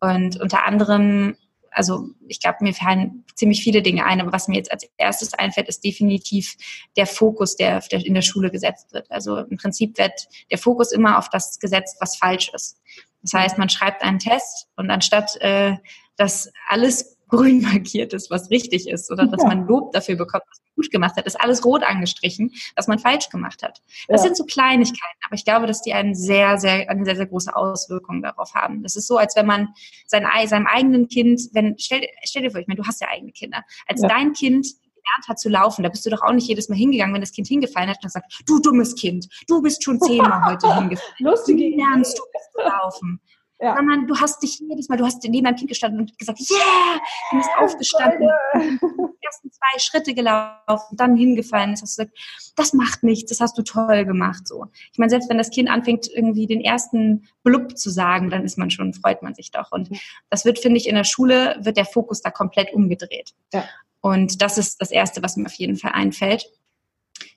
Und 0.00 0.40
unter 0.40 0.66
anderem 0.66 1.36
also 1.70 2.08
ich 2.26 2.40
glaube, 2.40 2.58
mir 2.60 2.74
fallen 2.74 3.24
ziemlich 3.34 3.62
viele 3.62 3.82
Dinge 3.82 4.04
ein, 4.04 4.20
aber 4.20 4.32
was 4.32 4.48
mir 4.48 4.56
jetzt 4.56 4.72
als 4.72 4.88
erstes 4.96 5.34
einfällt, 5.34 5.68
ist 5.68 5.84
definitiv 5.84 6.56
der 6.96 7.06
Fokus, 7.06 7.56
der, 7.56 7.82
in 7.92 8.14
der 8.14 8.22
Schule 8.22 8.50
gesetzt 8.50 8.92
wird. 8.92 9.10
Also 9.10 9.38
im 9.38 9.56
Prinzip 9.56 9.98
wird 9.98 10.28
der 10.50 10.58
Fokus 10.58 10.92
immer 10.92 11.18
auf 11.18 11.28
das 11.30 11.58
gesetzt, 11.58 11.96
was 12.00 12.16
falsch 12.16 12.50
ist. 12.54 12.80
Das 13.22 13.32
heißt, 13.32 13.58
man 13.58 13.68
schreibt 13.68 14.02
einen 14.02 14.18
Test 14.18 14.68
und 14.76 14.90
anstatt 14.90 15.36
äh, 15.40 15.76
dass 16.20 16.52
alles 16.68 17.16
grün 17.30 17.62
markiert 17.62 18.12
ist, 18.12 18.30
was 18.30 18.50
richtig 18.50 18.88
ist, 18.88 19.10
oder 19.10 19.26
dass 19.26 19.42
man 19.42 19.66
Lob 19.66 19.92
dafür 19.92 20.16
bekommt, 20.16 20.44
was 20.48 20.60
man 20.60 20.74
gut 20.76 20.90
gemacht 20.90 21.16
hat, 21.16 21.26
ist 21.26 21.40
alles 21.40 21.64
rot 21.64 21.82
angestrichen, 21.82 22.52
was 22.76 22.88
man 22.88 22.98
falsch 22.98 23.28
gemacht 23.28 23.62
hat. 23.62 23.80
Das 24.08 24.20
ja. 24.20 24.26
sind 24.26 24.36
so 24.36 24.44
Kleinigkeiten, 24.44 25.20
aber 25.24 25.34
ich 25.34 25.44
glaube, 25.44 25.66
dass 25.66 25.82
die 25.82 25.92
einen 25.92 26.14
sehr, 26.14 26.58
sehr, 26.58 26.90
eine 26.90 27.04
sehr, 27.04 27.16
sehr 27.16 27.26
große 27.26 27.54
Auswirkung 27.54 28.22
darauf 28.22 28.54
haben. 28.54 28.82
Das 28.82 28.96
ist 28.96 29.06
so, 29.06 29.16
als 29.16 29.36
wenn 29.36 29.46
man 29.46 29.68
sein, 30.06 30.26
seinem 30.46 30.66
eigenen 30.66 31.08
Kind, 31.08 31.40
wenn, 31.52 31.78
stell, 31.78 32.06
stell 32.24 32.42
dir 32.42 32.50
vor, 32.50 32.60
ich 32.60 32.66
meine, 32.66 32.80
du 32.80 32.86
hast 32.86 33.00
ja 33.00 33.08
eigene 33.08 33.32
Kinder, 33.32 33.62
als 33.86 34.02
ja. 34.02 34.08
dein 34.08 34.32
Kind 34.32 34.66
gelernt 34.66 35.28
hat 35.28 35.38
zu 35.38 35.48
laufen, 35.48 35.82
da 35.82 35.88
bist 35.88 36.04
du 36.06 36.10
doch 36.10 36.22
auch 36.22 36.32
nicht 36.32 36.48
jedes 36.48 36.68
Mal 36.68 36.76
hingegangen, 36.76 37.14
wenn 37.14 37.20
das 37.20 37.32
Kind 37.32 37.48
hingefallen 37.48 37.88
hat 37.88 37.96
und 37.98 38.04
gesagt, 38.04 38.42
du 38.46 38.60
dummes 38.60 38.94
Kind, 38.94 39.28
du 39.46 39.62
bist 39.62 39.82
schon 39.82 40.00
zehnmal 40.00 40.44
heute 40.44 40.74
hingefallen. 40.74 41.14
Lustige 41.18 41.58
Wie 41.58 41.76
lernst 41.76 42.18
du 42.18 42.22
zu 42.52 42.66
laufen? 42.66 43.20
Ja. 43.62 43.76
Sondern 43.76 44.06
du 44.06 44.18
hast 44.18 44.42
dich 44.42 44.58
jedes 44.58 44.88
Mal, 44.88 44.96
du 44.96 45.04
hast 45.04 45.22
neben 45.22 45.44
deinem 45.44 45.56
Kind 45.56 45.68
gestanden 45.68 46.00
und 46.00 46.18
gesagt, 46.18 46.40
yeah, 46.50 47.00
du 47.30 47.36
bist 47.36 47.50
aufgestanden, 47.58 48.30
die 48.54 49.26
ersten 49.26 49.50
zwei 49.52 49.78
Schritte 49.78 50.14
gelaufen, 50.14 50.96
dann 50.96 51.14
hingefallen 51.14 51.74
ist, 51.74 51.82
hast 51.82 51.98
du 51.98 52.04
gesagt, 52.04 52.18
das 52.56 52.72
macht 52.72 53.02
nichts, 53.02 53.28
das 53.28 53.40
hast 53.40 53.58
du 53.58 53.62
toll 53.62 54.06
gemacht, 54.06 54.48
so. 54.48 54.66
Ich 54.92 54.98
meine, 54.98 55.10
selbst 55.10 55.28
wenn 55.28 55.36
das 55.36 55.50
Kind 55.50 55.68
anfängt, 55.68 56.08
irgendwie 56.08 56.46
den 56.46 56.62
ersten 56.62 57.28
Blub 57.42 57.76
zu 57.76 57.90
sagen, 57.90 58.30
dann 58.30 58.44
ist 58.44 58.56
man 58.56 58.70
schon, 58.70 58.94
freut 58.94 59.22
man 59.22 59.34
sich 59.34 59.50
doch. 59.50 59.72
Und 59.72 59.90
das 60.30 60.46
wird, 60.46 60.58
finde 60.58 60.78
ich, 60.78 60.88
in 60.88 60.94
der 60.94 61.04
Schule 61.04 61.58
wird 61.60 61.76
der 61.76 61.84
Fokus 61.84 62.22
da 62.22 62.30
komplett 62.30 62.72
umgedreht. 62.72 63.34
Ja. 63.52 63.64
Und 64.00 64.40
das 64.40 64.56
ist 64.56 64.80
das 64.80 64.90
Erste, 64.90 65.22
was 65.22 65.36
mir 65.36 65.44
auf 65.44 65.54
jeden 65.54 65.76
Fall 65.76 65.92
einfällt. 65.92 66.46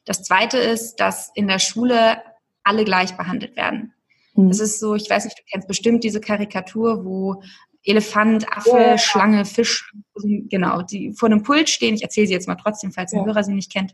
Das 0.06 0.24
Zweite 0.24 0.58
ist, 0.58 1.02
dass 1.02 1.32
in 1.36 1.48
der 1.48 1.60
Schule 1.60 2.22
alle 2.64 2.86
gleich 2.86 3.18
behandelt 3.18 3.58
werden. 3.58 3.94
Mhm. 4.34 4.50
Es 4.50 4.60
ist 4.60 4.80
so, 4.80 4.96
ich 4.96 5.10
weiß 5.10 5.26
nicht, 5.26 5.38
du 5.38 5.44
kennst 5.52 5.68
bestimmt 5.68 6.04
diese 6.04 6.22
Karikatur, 6.22 7.06
wo 7.06 7.42
Elefant, 7.84 8.48
Affe, 8.50 8.70
ja. 8.70 8.98
Schlange, 8.98 9.46
Fisch, 9.46 9.94
genau, 10.16 10.82
die 10.82 11.14
vor 11.14 11.28
einem 11.28 11.44
Pult 11.44 11.70
stehen. 11.70 11.96
Ich 11.96 12.04
erzähle 12.04 12.28
sie 12.28 12.34
jetzt 12.34 12.48
mal 12.48 12.56
trotzdem, 12.56 12.92
falls 12.92 13.12
der 13.12 13.20
ja. 13.20 13.26
Hörer 13.26 13.44
sie 13.44 13.54
nicht 13.54 13.72
kennt. 13.72 13.94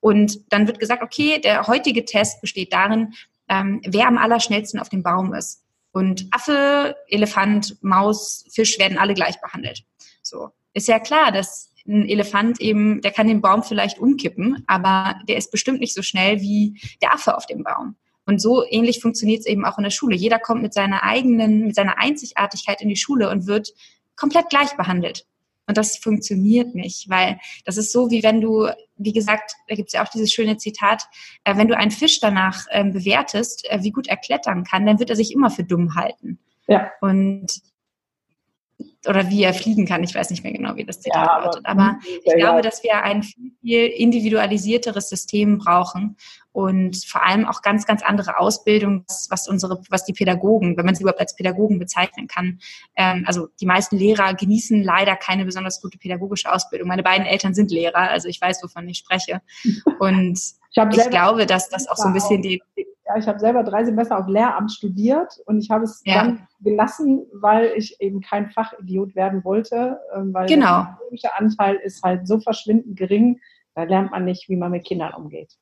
Und 0.00 0.40
dann 0.52 0.66
wird 0.66 0.78
gesagt, 0.78 1.02
okay, 1.02 1.40
der 1.40 1.66
heutige 1.66 2.04
Test 2.04 2.40
besteht 2.40 2.72
darin, 2.72 3.14
ähm, 3.48 3.80
wer 3.86 4.06
am 4.08 4.18
allerschnellsten 4.18 4.78
auf 4.78 4.88
dem 4.88 5.02
Baum 5.02 5.34
ist. 5.34 5.64
Und 5.92 6.26
Affe, 6.30 6.96
Elefant, 7.08 7.76
Maus, 7.82 8.44
Fisch 8.52 8.78
werden 8.78 8.98
alle 8.98 9.14
gleich 9.14 9.40
behandelt. 9.40 9.84
So. 10.22 10.50
Ist 10.72 10.88
ja 10.88 11.00
klar, 11.00 11.32
dass 11.32 11.72
ein 11.88 12.08
Elefant 12.08 12.60
eben, 12.60 13.00
der 13.00 13.10
kann 13.10 13.26
den 13.26 13.40
Baum 13.40 13.62
vielleicht 13.62 13.98
umkippen, 13.98 14.62
aber 14.66 15.18
der 15.28 15.36
ist 15.36 15.50
bestimmt 15.50 15.80
nicht 15.80 15.94
so 15.94 16.02
schnell 16.02 16.40
wie 16.40 16.80
der 17.02 17.12
Affe 17.12 17.36
auf 17.36 17.46
dem 17.46 17.64
Baum. 17.64 17.96
Und 18.30 18.40
so 18.40 18.64
ähnlich 18.64 19.00
funktioniert 19.00 19.40
es 19.40 19.46
eben 19.46 19.64
auch 19.64 19.76
in 19.76 19.82
der 19.82 19.90
Schule. 19.90 20.14
Jeder 20.14 20.38
kommt 20.38 20.62
mit 20.62 20.72
seiner 20.72 21.02
eigenen, 21.02 21.66
mit 21.66 21.74
seiner 21.74 21.98
Einzigartigkeit 21.98 22.80
in 22.80 22.88
die 22.88 22.94
Schule 22.94 23.28
und 23.28 23.48
wird 23.48 23.74
komplett 24.14 24.50
gleich 24.50 24.76
behandelt. 24.76 25.26
Und 25.66 25.76
das 25.76 25.96
funktioniert 25.96 26.76
nicht, 26.76 27.08
weil 27.08 27.40
das 27.64 27.76
ist 27.76 27.90
so, 27.90 28.08
wie 28.08 28.22
wenn 28.22 28.40
du, 28.40 28.68
wie 28.96 29.12
gesagt, 29.12 29.56
da 29.66 29.74
gibt 29.74 29.88
es 29.88 29.94
ja 29.94 30.04
auch 30.04 30.08
dieses 30.08 30.32
schöne 30.32 30.58
Zitat, 30.58 31.08
äh, 31.42 31.56
wenn 31.56 31.66
du 31.66 31.76
einen 31.76 31.90
Fisch 31.90 32.20
danach 32.20 32.66
äh, 32.70 32.84
bewertest, 32.84 33.68
äh, 33.68 33.82
wie 33.82 33.90
gut 33.90 34.06
er 34.06 34.16
klettern 34.16 34.62
kann, 34.62 34.86
dann 34.86 35.00
wird 35.00 35.10
er 35.10 35.16
sich 35.16 35.32
immer 35.32 35.50
für 35.50 35.64
dumm 35.64 35.96
halten. 35.96 36.38
Ja. 36.68 36.92
Und 37.00 37.60
oder 39.08 39.30
wie 39.30 39.42
er 39.42 39.54
fliegen 39.54 39.86
kann. 39.86 40.04
Ich 40.04 40.14
weiß 40.14 40.30
nicht 40.30 40.44
mehr 40.44 40.52
genau, 40.52 40.76
wie 40.76 40.84
das 40.84 41.00
Zitat 41.00 41.26
ja, 41.26 41.38
lautet. 41.38 41.64
Aber 41.64 41.98
ich 42.24 42.34
glaube, 42.34 42.60
dass 42.60 42.82
wir 42.82 43.02
ein 43.02 43.22
viel, 43.22 43.52
viel 43.60 43.86
individualisierteres 43.86 45.08
System 45.08 45.58
brauchen 45.58 46.16
und 46.52 47.04
vor 47.06 47.24
allem 47.24 47.46
auch 47.46 47.62
ganz, 47.62 47.86
ganz 47.86 48.02
andere 48.02 48.38
Ausbildung, 48.38 49.04
was 49.30 49.48
unsere, 49.48 49.80
was 49.88 50.04
die 50.04 50.12
Pädagogen, 50.12 50.76
wenn 50.76 50.84
man 50.84 50.94
sie 50.94 51.02
überhaupt 51.02 51.20
als 51.20 51.34
Pädagogen 51.34 51.78
bezeichnen 51.78 52.26
kann. 52.26 52.60
Ähm, 52.96 53.24
also 53.26 53.48
die 53.60 53.66
meisten 53.66 53.96
Lehrer 53.96 54.34
genießen 54.34 54.82
leider 54.82 55.16
keine 55.16 55.44
besonders 55.44 55.80
gute 55.80 55.96
pädagogische 55.96 56.52
Ausbildung. 56.52 56.88
Meine 56.88 57.02
beiden 57.02 57.26
Eltern 57.26 57.54
sind 57.54 57.70
Lehrer, 57.70 58.10
also 58.10 58.28
ich 58.28 58.40
weiß, 58.40 58.62
wovon 58.62 58.88
ich 58.88 58.98
spreche. 58.98 59.40
Und 59.98 60.38
ich, 60.38 60.98
ich 60.98 61.10
glaube, 61.10 61.46
dass 61.46 61.68
das 61.68 61.88
auch 61.88 61.96
so 61.96 62.08
ein 62.08 62.12
bisschen 62.12 62.42
die 62.42 62.62
ja, 63.10 63.18
ich 63.18 63.26
habe 63.26 63.38
selber 63.38 63.64
drei 63.64 63.84
Semester 63.84 64.18
auf 64.18 64.28
Lehramt 64.28 64.72
studiert 64.72 65.38
und 65.46 65.58
ich 65.58 65.70
habe 65.70 65.84
es 65.84 66.02
ja. 66.04 66.22
dann 66.22 66.46
gelassen, 66.60 67.26
weil 67.32 67.72
ich 67.76 68.00
eben 68.00 68.20
kein 68.20 68.50
Fachidiot 68.50 69.14
werden 69.14 69.44
wollte, 69.44 69.98
ähm, 70.14 70.32
weil 70.32 70.46
genau. 70.46 70.82
der 70.82 70.84
psychologische 70.84 71.34
Anteil 71.36 71.76
ist 71.76 72.02
halt 72.02 72.26
so 72.26 72.38
verschwindend 72.40 72.96
gering, 72.96 73.40
da 73.74 73.84
lernt 73.84 74.10
man 74.10 74.24
nicht, 74.24 74.48
wie 74.48 74.56
man 74.56 74.70
mit 74.70 74.84
Kindern 74.86 75.14
umgeht. 75.14 75.54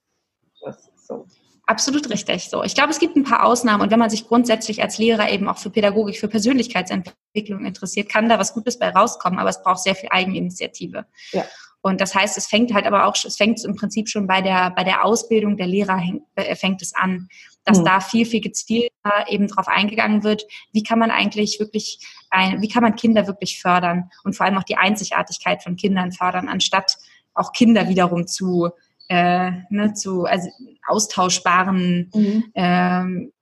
Das 0.63 0.89
ist 0.89 1.07
so. 1.07 1.27
Absolut 1.67 2.09
richtig. 2.11 2.49
So, 2.49 2.65
ich 2.65 2.75
glaube, 2.75 2.91
es 2.91 2.99
gibt 2.99 3.17
ein 3.17 3.25
paar 3.25 3.45
Ausnahmen 3.45 3.83
und 3.83 3.91
wenn 3.91 3.99
man 3.99 4.11
sich 4.11 4.27
grundsätzlich 4.27 4.83
als 4.83 4.99
Lehrer 4.99 5.31
eben 5.31 5.49
auch 5.49 5.59
für 5.59 5.71
Pädagogik, 5.71 6.19
für 6.19 6.29
Persönlichkeitsentwicklung 6.29 7.65
interessiert, 7.65 8.09
kann 8.09 8.29
da 8.29 8.39
was 8.39 8.55
Gutes 8.55 8.79
bei 8.79 8.91
rauskommen, 8.91 9.39
aber 9.39 9.51
es 9.51 9.63
braucht 9.63 9.81
sehr 9.81 9.95
viel 9.95 10.09
Eigeninitiative. 10.11 11.07
Ja. 11.33 11.45
Und 11.89 12.01
das 12.01 12.15
heißt, 12.15 12.37
es 12.37 12.47
fängt 12.47 12.73
halt 12.73 12.87
aber 12.87 13.07
auch, 13.07 13.17
es 13.25 13.37
fängt 13.37 13.65
im 13.65 13.75
Prinzip 13.75 14.09
schon 14.09 14.27
bei 14.27 14.43
der, 14.43 14.71
bei 14.71 14.85
der 14.85 15.05
Ausbildung 15.05 15.57
der 15.57 15.67
Lehrer 15.67 16.01
äh, 16.37 16.55
fängt 16.55 16.83
es 16.83 16.95
an, 16.95 17.29
dass 17.65 17.81
mhm. 17.81 17.85
da 17.85 18.01
viel, 18.01 18.27
viel 18.27 18.41
gezielter 18.41 18.91
eben 19.29 19.49
drauf 19.49 19.69
eingegangen 19.69 20.25
wird, 20.25 20.45
wie 20.73 20.83
kann 20.83 20.99
man 20.99 21.11
eigentlich 21.11 21.59
wirklich, 21.61 21.99
ein, 22.31 22.63
wie 22.63 22.69
kann 22.69 22.83
man 22.83 22.97
Kinder 22.97 23.27
wirklich 23.27 23.61
fördern 23.61 24.11
und 24.25 24.37
vor 24.37 24.47
allem 24.47 24.59
auch 24.59 24.65
die 24.65 24.77
Einzigartigkeit 24.77 25.63
von 25.63 25.77
Kindern 25.77 26.13
fördern, 26.13 26.49
anstatt 26.49 26.97
auch 27.35 27.53
Kinder 27.53 27.89
wiederum 27.89 28.27
zu, 28.27 28.71
äh, 29.09 29.53
ne, 29.71 29.95
zu 29.95 30.25
also 30.25 30.49
austauschbaren 30.87 32.11
mhm. 32.15 32.45
ähm, 32.55 33.33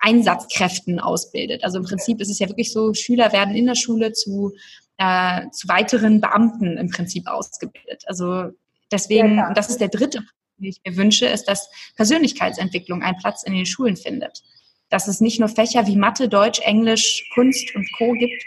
Einsatzkräften 0.00 1.00
ausbildet. 1.00 1.64
Also 1.64 1.78
im 1.78 1.84
Prinzip 1.84 2.20
ist 2.20 2.28
es 2.28 2.38
ja 2.38 2.48
wirklich 2.48 2.72
so, 2.72 2.92
Schüler 2.92 3.32
werden 3.32 3.54
in 3.54 3.64
der 3.64 3.74
Schule 3.74 4.12
zu 4.12 4.52
äh, 4.98 5.50
zu 5.50 5.68
weiteren 5.68 6.20
Beamten 6.20 6.76
im 6.76 6.90
Prinzip 6.90 7.26
ausgebildet. 7.26 8.04
Also 8.06 8.50
deswegen, 8.90 9.36
ja, 9.36 9.48
und 9.48 9.56
das 9.56 9.68
ist 9.68 9.80
der 9.80 9.88
dritte 9.88 10.18
Punkt, 10.18 10.32
den 10.58 10.66
ich 10.66 10.80
mir 10.84 10.96
wünsche, 10.96 11.26
ist, 11.26 11.46
dass 11.46 11.68
Persönlichkeitsentwicklung 11.96 13.02
einen 13.02 13.18
Platz 13.18 13.42
in 13.42 13.54
den 13.54 13.66
Schulen 13.66 13.96
findet. 13.96 14.42
Dass 14.90 15.08
es 15.08 15.20
nicht 15.20 15.40
nur 15.40 15.48
Fächer 15.48 15.86
wie 15.86 15.96
Mathe, 15.96 16.28
Deutsch, 16.28 16.60
Englisch, 16.60 17.28
Kunst 17.34 17.74
und 17.74 17.88
Co. 17.98 18.12
gibt, 18.12 18.44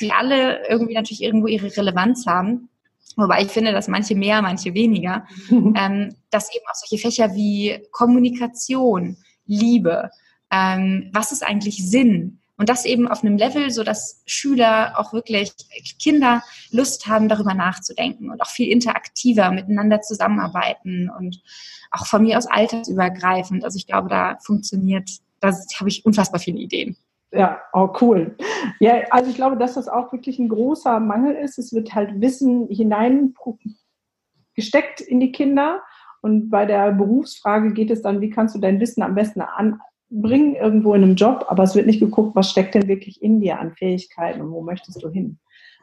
die 0.00 0.12
alle 0.12 0.66
irgendwie 0.68 0.94
natürlich 0.94 1.22
irgendwo 1.22 1.46
ihre 1.46 1.74
Relevanz 1.74 2.26
haben. 2.26 2.68
Wobei 3.16 3.42
ich 3.42 3.48
finde, 3.48 3.72
dass 3.72 3.88
manche 3.88 4.14
mehr, 4.14 4.42
manche 4.42 4.74
weniger. 4.74 5.26
ähm, 5.50 6.14
dass 6.30 6.54
eben 6.54 6.64
auch 6.70 6.74
solche 6.74 7.00
Fächer 7.00 7.34
wie 7.34 7.80
Kommunikation, 7.90 9.16
Liebe, 9.46 10.10
ähm, 10.50 11.10
was 11.12 11.32
ist 11.32 11.42
eigentlich 11.42 11.88
Sinn, 11.88 12.39
und 12.60 12.68
das 12.68 12.84
eben 12.84 13.08
auf 13.08 13.24
einem 13.24 13.38
Level, 13.38 13.70
so 13.70 13.82
dass 13.82 14.22
Schüler 14.26 14.92
auch 14.98 15.14
wirklich 15.14 15.54
Kinder 15.98 16.42
Lust 16.70 17.06
haben, 17.06 17.30
darüber 17.30 17.54
nachzudenken 17.54 18.30
und 18.30 18.42
auch 18.42 18.50
viel 18.50 18.70
interaktiver 18.70 19.50
miteinander 19.50 20.02
zusammenarbeiten 20.02 21.10
und 21.18 21.40
auch 21.90 22.04
von 22.04 22.22
mir 22.22 22.36
aus 22.36 22.46
altersübergreifend. 22.46 23.64
Also 23.64 23.78
ich 23.78 23.86
glaube, 23.86 24.10
da 24.10 24.36
funktioniert, 24.44 25.08
da 25.40 25.56
habe 25.78 25.88
ich 25.88 26.04
unfassbar 26.04 26.38
viele 26.38 26.58
Ideen. 26.58 26.98
Ja, 27.32 27.62
oh 27.72 27.88
cool. 28.02 28.36
Ja, 28.78 29.04
also 29.10 29.30
ich 29.30 29.36
glaube, 29.36 29.56
dass 29.56 29.72
das 29.72 29.88
auch 29.88 30.12
wirklich 30.12 30.38
ein 30.38 30.50
großer 30.50 31.00
Mangel 31.00 31.36
ist. 31.36 31.58
Es 31.58 31.72
wird 31.72 31.94
halt 31.94 32.20
Wissen 32.20 32.68
hineingesteckt 32.68 35.00
in 35.00 35.20
die 35.20 35.32
Kinder. 35.32 35.80
Und 36.20 36.50
bei 36.50 36.66
der 36.66 36.92
Berufsfrage 36.92 37.72
geht 37.72 37.90
es 37.90 38.02
dann, 38.02 38.20
wie 38.20 38.28
kannst 38.28 38.54
du 38.54 38.58
dein 38.58 38.80
Wissen 38.80 39.02
am 39.02 39.14
besten 39.14 39.40
an, 39.40 39.80
bringen 40.10 40.54
irgendwo 40.56 40.94
in 40.94 41.02
einem 41.02 41.14
Job, 41.14 41.46
aber 41.48 41.62
es 41.62 41.74
wird 41.74 41.86
nicht 41.86 42.00
geguckt, 42.00 42.34
was 42.34 42.50
steckt 42.50 42.74
denn 42.74 42.88
wirklich 42.88 43.22
in 43.22 43.40
dir 43.40 43.58
an 43.58 43.74
Fähigkeiten 43.74 44.40
und 44.40 44.50
wo 44.50 44.60
möchtest 44.62 45.02
du 45.02 45.08
hin. 45.08 45.38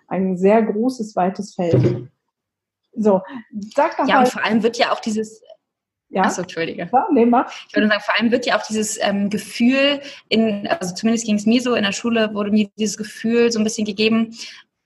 Ein 0.07 0.37
sehr 0.37 0.61
großes, 0.63 1.15
weites 1.15 1.55
Feld. 1.55 2.07
So, 2.93 3.21
sag 3.75 3.97
doch 3.97 4.07
Ja, 4.07 4.15
mal. 4.15 4.23
und 4.23 4.29
vor 4.31 4.43
allem 4.43 4.63
wird 4.63 4.77
ja 4.77 4.91
auch 4.91 4.99
dieses, 4.99 5.41
Ja. 6.09 6.23
Achso, 6.23 6.41
Entschuldige. 6.41 6.89
Ja, 6.91 7.07
nee, 7.11 7.25
mach. 7.25 7.51
Ich 7.67 7.75
würde 7.75 7.87
sagen, 7.89 8.01
vor 8.01 8.17
allem 8.17 8.31
wird 8.31 8.45
ja 8.45 8.57
auch 8.57 8.65
dieses 8.65 8.97
ähm, 9.01 9.29
Gefühl, 9.29 9.99
in, 10.29 10.65
also 10.67 10.95
zumindest 10.95 11.25
ging 11.25 11.35
es 11.35 11.45
mir 11.45 11.61
so, 11.61 11.75
in 11.75 11.83
der 11.83 11.91
Schule 11.91 12.33
wurde 12.33 12.49
mir 12.49 12.69
dieses 12.77 12.97
Gefühl 12.97 13.51
so 13.51 13.59
ein 13.59 13.65
bisschen 13.65 13.85
gegeben, 13.85 14.33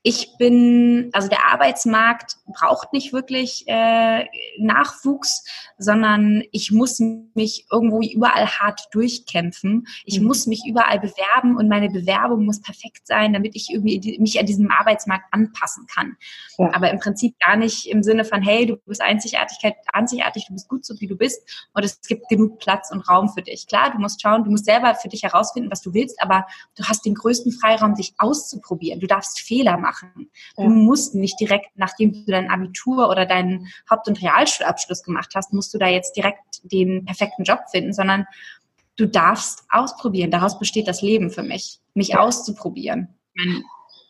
ich 0.04 0.36
bin, 0.40 1.12
also 1.14 1.28
der 1.28 1.46
Arbeitsmarkt 1.46 2.38
braucht 2.48 2.92
nicht 2.92 3.14
wirklich 3.14 3.66
äh, 3.68 4.26
Nachwuchs, 4.58 5.46
sondern 5.78 6.44
ich 6.52 6.72
muss 6.72 7.00
mich 7.36 7.68
irgendwo 7.72 8.02
überall 8.02 8.48
hart 8.48 8.88
durchkämpfen. 8.94 9.86
Ich 10.04 10.20
mhm. 10.20 10.26
muss 10.26 10.48
mich 10.48 10.64
überall 10.68 11.00
bewerben 11.00 11.56
und 11.56 11.68
meine 11.68 11.90
Bewerbung 11.90 12.46
muss 12.46 12.62
perfekt 12.62 13.06
sein, 13.06 13.34
damit 13.34 13.56
ich 13.56 13.70
irgendwie 13.70 14.18
mich 14.20 14.40
an 14.40 14.48
diesem 14.48 14.72
Arbeitsmarkt 14.72 15.26
anpassen 15.32 15.86
kann. 15.86 16.18
Ja. 16.58 16.74
Aber 16.74 16.90
im 16.90 17.00
Prinzip 17.00 17.36
gar 17.40 17.56
nicht 17.56 17.86
im 17.86 18.02
Sinne 18.02 18.26
von, 18.26 18.42
hey, 18.42 18.66
du 18.66 18.78
bist 18.78 19.02
Einzigartigkeit, 19.02 19.76
einzigartig, 19.94 20.48
du 20.48 20.54
bist 20.54 20.68
gut 20.68 20.84
so, 20.84 21.00
wie 21.00 21.08
du 21.08 21.16
bist 21.16 21.42
und 21.74 21.86
es 21.86 22.02
gibt 22.02 22.28
genug 22.28 22.58
Platz 22.58 22.90
und 22.92 23.08
Raum 23.08 23.30
für 23.30 23.44
dich. 23.44 23.68
Klar, 23.68 23.92
du 23.92 24.00
musst 24.00 24.20
schauen, 24.20 24.44
du 24.44 24.50
musst 24.50 24.66
selber 24.66 24.96
für 24.96 25.10
dich 25.10 25.22
herausfinden, 25.22 25.70
was 25.70 25.82
du 25.82 25.94
willst, 25.94 26.20
aber 26.24 26.48
du 26.76 26.84
hast 26.86 27.06
den 27.06 27.14
größten 27.14 27.52
Freiraum, 27.52 27.94
dich 27.94 28.16
auszuprobieren. 28.18 29.00
Du 29.00 29.06
darfst 29.06 29.40
Fehler 29.40 29.78
machen 29.78 29.91
machen. 29.92 30.30
Du 30.56 30.70
musst 30.70 31.16
nicht 31.16 31.40
direkt, 31.40 31.70
nachdem 31.76 32.14
du 32.14 32.24
dein 32.28 32.50
Abitur 32.50 33.10
oder 33.10 33.26
deinen 33.26 33.68
Haupt- 33.90 34.08
und 34.08 34.22
Realschulabschluss 34.22 35.04
gemacht 35.04 35.34
hast, 35.36 35.54
musst 35.54 35.74
du 35.74 35.78
da 35.78 35.88
jetzt 35.88 36.16
direkt 36.16 36.62
den 36.64 37.06
perfekten 37.06 37.44
Job 37.44 37.60
finden, 37.72 37.94
sondern 37.94 38.26
du 38.98 39.08
darfst 39.08 39.66
ausprobieren. 39.70 40.32
Daraus 40.32 40.60
besteht 40.60 40.88
das 40.88 41.02
Leben 41.02 41.30
für 41.30 41.44
mich, 41.44 41.80
mich 41.94 42.10
ja. 42.10 42.20
auszuprobieren. 42.20 43.10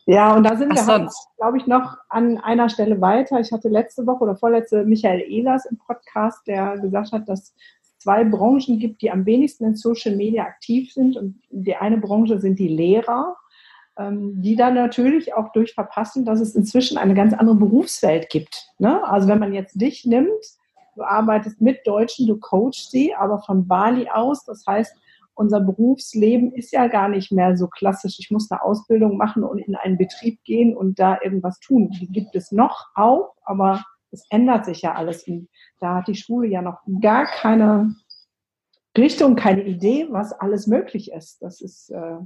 Ja, 0.06 0.34
und 0.34 0.44
da 0.44 0.56
sind 0.56 0.74
wir, 0.74 0.86
halt, 0.86 1.10
glaube 1.36 1.58
ich, 1.58 1.66
noch 1.66 1.96
an 2.08 2.38
einer 2.38 2.68
Stelle 2.68 3.00
weiter. 3.00 3.38
Ich 3.40 3.52
hatte 3.52 3.68
letzte 3.68 4.06
Woche 4.06 4.24
oder 4.24 4.36
vorletzte 4.36 4.84
Michael 4.84 5.20
Ehlers 5.20 5.64
im 5.66 5.78
Podcast, 5.78 6.46
der 6.46 6.78
gesagt 6.78 7.12
hat, 7.12 7.28
dass 7.28 7.40
es 7.40 7.54
zwei 7.98 8.24
Branchen 8.24 8.80
gibt, 8.80 9.00
die 9.00 9.12
am 9.12 9.26
wenigsten 9.26 9.64
in 9.64 9.76
Social 9.76 10.16
Media 10.16 10.42
aktiv 10.44 10.92
sind. 10.92 11.16
Und 11.16 11.40
die 11.50 11.76
eine 11.76 11.98
Branche 11.98 12.40
sind 12.40 12.58
die 12.58 12.68
Lehrer 12.68 13.36
die 13.98 14.56
dann 14.56 14.74
natürlich 14.74 15.34
auch 15.34 15.52
durch 15.52 15.74
verpassen, 15.74 16.24
dass 16.24 16.40
es 16.40 16.54
inzwischen 16.54 16.98
eine 16.98 17.14
ganz 17.14 17.34
andere 17.34 17.56
Berufswelt 17.56 18.30
gibt. 18.30 18.68
Ne? 18.78 19.06
Also 19.06 19.28
wenn 19.28 19.38
man 19.38 19.52
jetzt 19.52 19.80
dich 19.80 20.04
nimmt, 20.06 20.30
du 20.96 21.02
arbeitest 21.02 21.60
mit 21.60 21.86
Deutschen, 21.86 22.26
du 22.26 22.38
coachst 22.38 22.90
sie, 22.90 23.14
aber 23.14 23.40
von 23.40 23.66
Bali 23.66 24.08
aus, 24.08 24.44
das 24.44 24.64
heißt, 24.66 24.96
unser 25.34 25.60
Berufsleben 25.60 26.52
ist 26.52 26.72
ja 26.72 26.88
gar 26.88 27.08
nicht 27.08 27.32
mehr 27.32 27.56
so 27.56 27.66
klassisch. 27.66 28.18
Ich 28.18 28.30
muss 28.30 28.50
eine 28.50 28.62
Ausbildung 28.62 29.16
machen 29.16 29.44
und 29.44 29.58
in 29.58 29.74
einen 29.74 29.96
Betrieb 29.96 30.42
gehen 30.44 30.76
und 30.76 30.98
da 30.98 31.18
irgendwas 31.22 31.58
tun. 31.58 31.90
Die 31.90 32.06
gibt 32.06 32.34
es 32.34 32.52
noch 32.52 32.88
auch, 32.94 33.34
aber 33.44 33.82
es 34.10 34.26
ändert 34.28 34.66
sich 34.66 34.82
ja 34.82 34.94
alles. 34.94 35.26
Und 35.26 35.48
da 35.80 35.96
hat 35.96 36.08
die 36.08 36.14
Schule 36.14 36.48
ja 36.48 36.60
noch 36.60 36.80
gar 37.00 37.24
keine 37.24 37.94
Richtung, 38.96 39.36
keine 39.36 39.62
Idee, 39.64 40.06
was 40.10 40.32
alles 40.32 40.66
möglich 40.66 41.10
ist. 41.12 41.40
Das 41.40 41.62
ist 41.62 41.90
äh, 41.90 42.18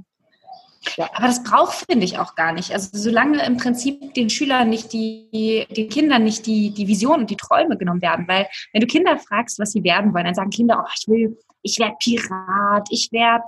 ja. 0.95 1.09
Aber 1.13 1.27
das 1.27 1.43
braucht, 1.43 1.85
finde 1.89 2.05
ich, 2.05 2.19
auch 2.19 2.35
gar 2.35 2.53
nicht. 2.53 2.71
Also 2.71 2.89
solange 2.93 3.45
im 3.45 3.57
Prinzip 3.57 4.13
den 4.13 4.29
Schülern 4.29 4.69
nicht 4.69 4.93
die, 4.93 5.65
den 5.75 5.89
Kindern 5.89 6.23
nicht 6.23 6.45
die, 6.45 6.71
die 6.71 6.87
Vision 6.87 7.21
und 7.21 7.29
die 7.29 7.35
Träume 7.35 7.77
genommen 7.77 8.01
werden. 8.01 8.27
Weil 8.27 8.47
wenn 8.73 8.81
du 8.81 8.87
Kinder 8.87 9.17
fragst, 9.17 9.59
was 9.59 9.71
sie 9.71 9.83
werden 9.83 10.13
wollen, 10.13 10.25
dann 10.25 10.35
sagen 10.35 10.49
Kinder, 10.49 10.83
oh, 10.85 10.91
ich 10.97 11.07
will, 11.07 11.37
ich 11.61 11.79
werde 11.79 11.95
Pirat, 11.99 12.87
ich 12.91 13.09
werde 13.11 13.45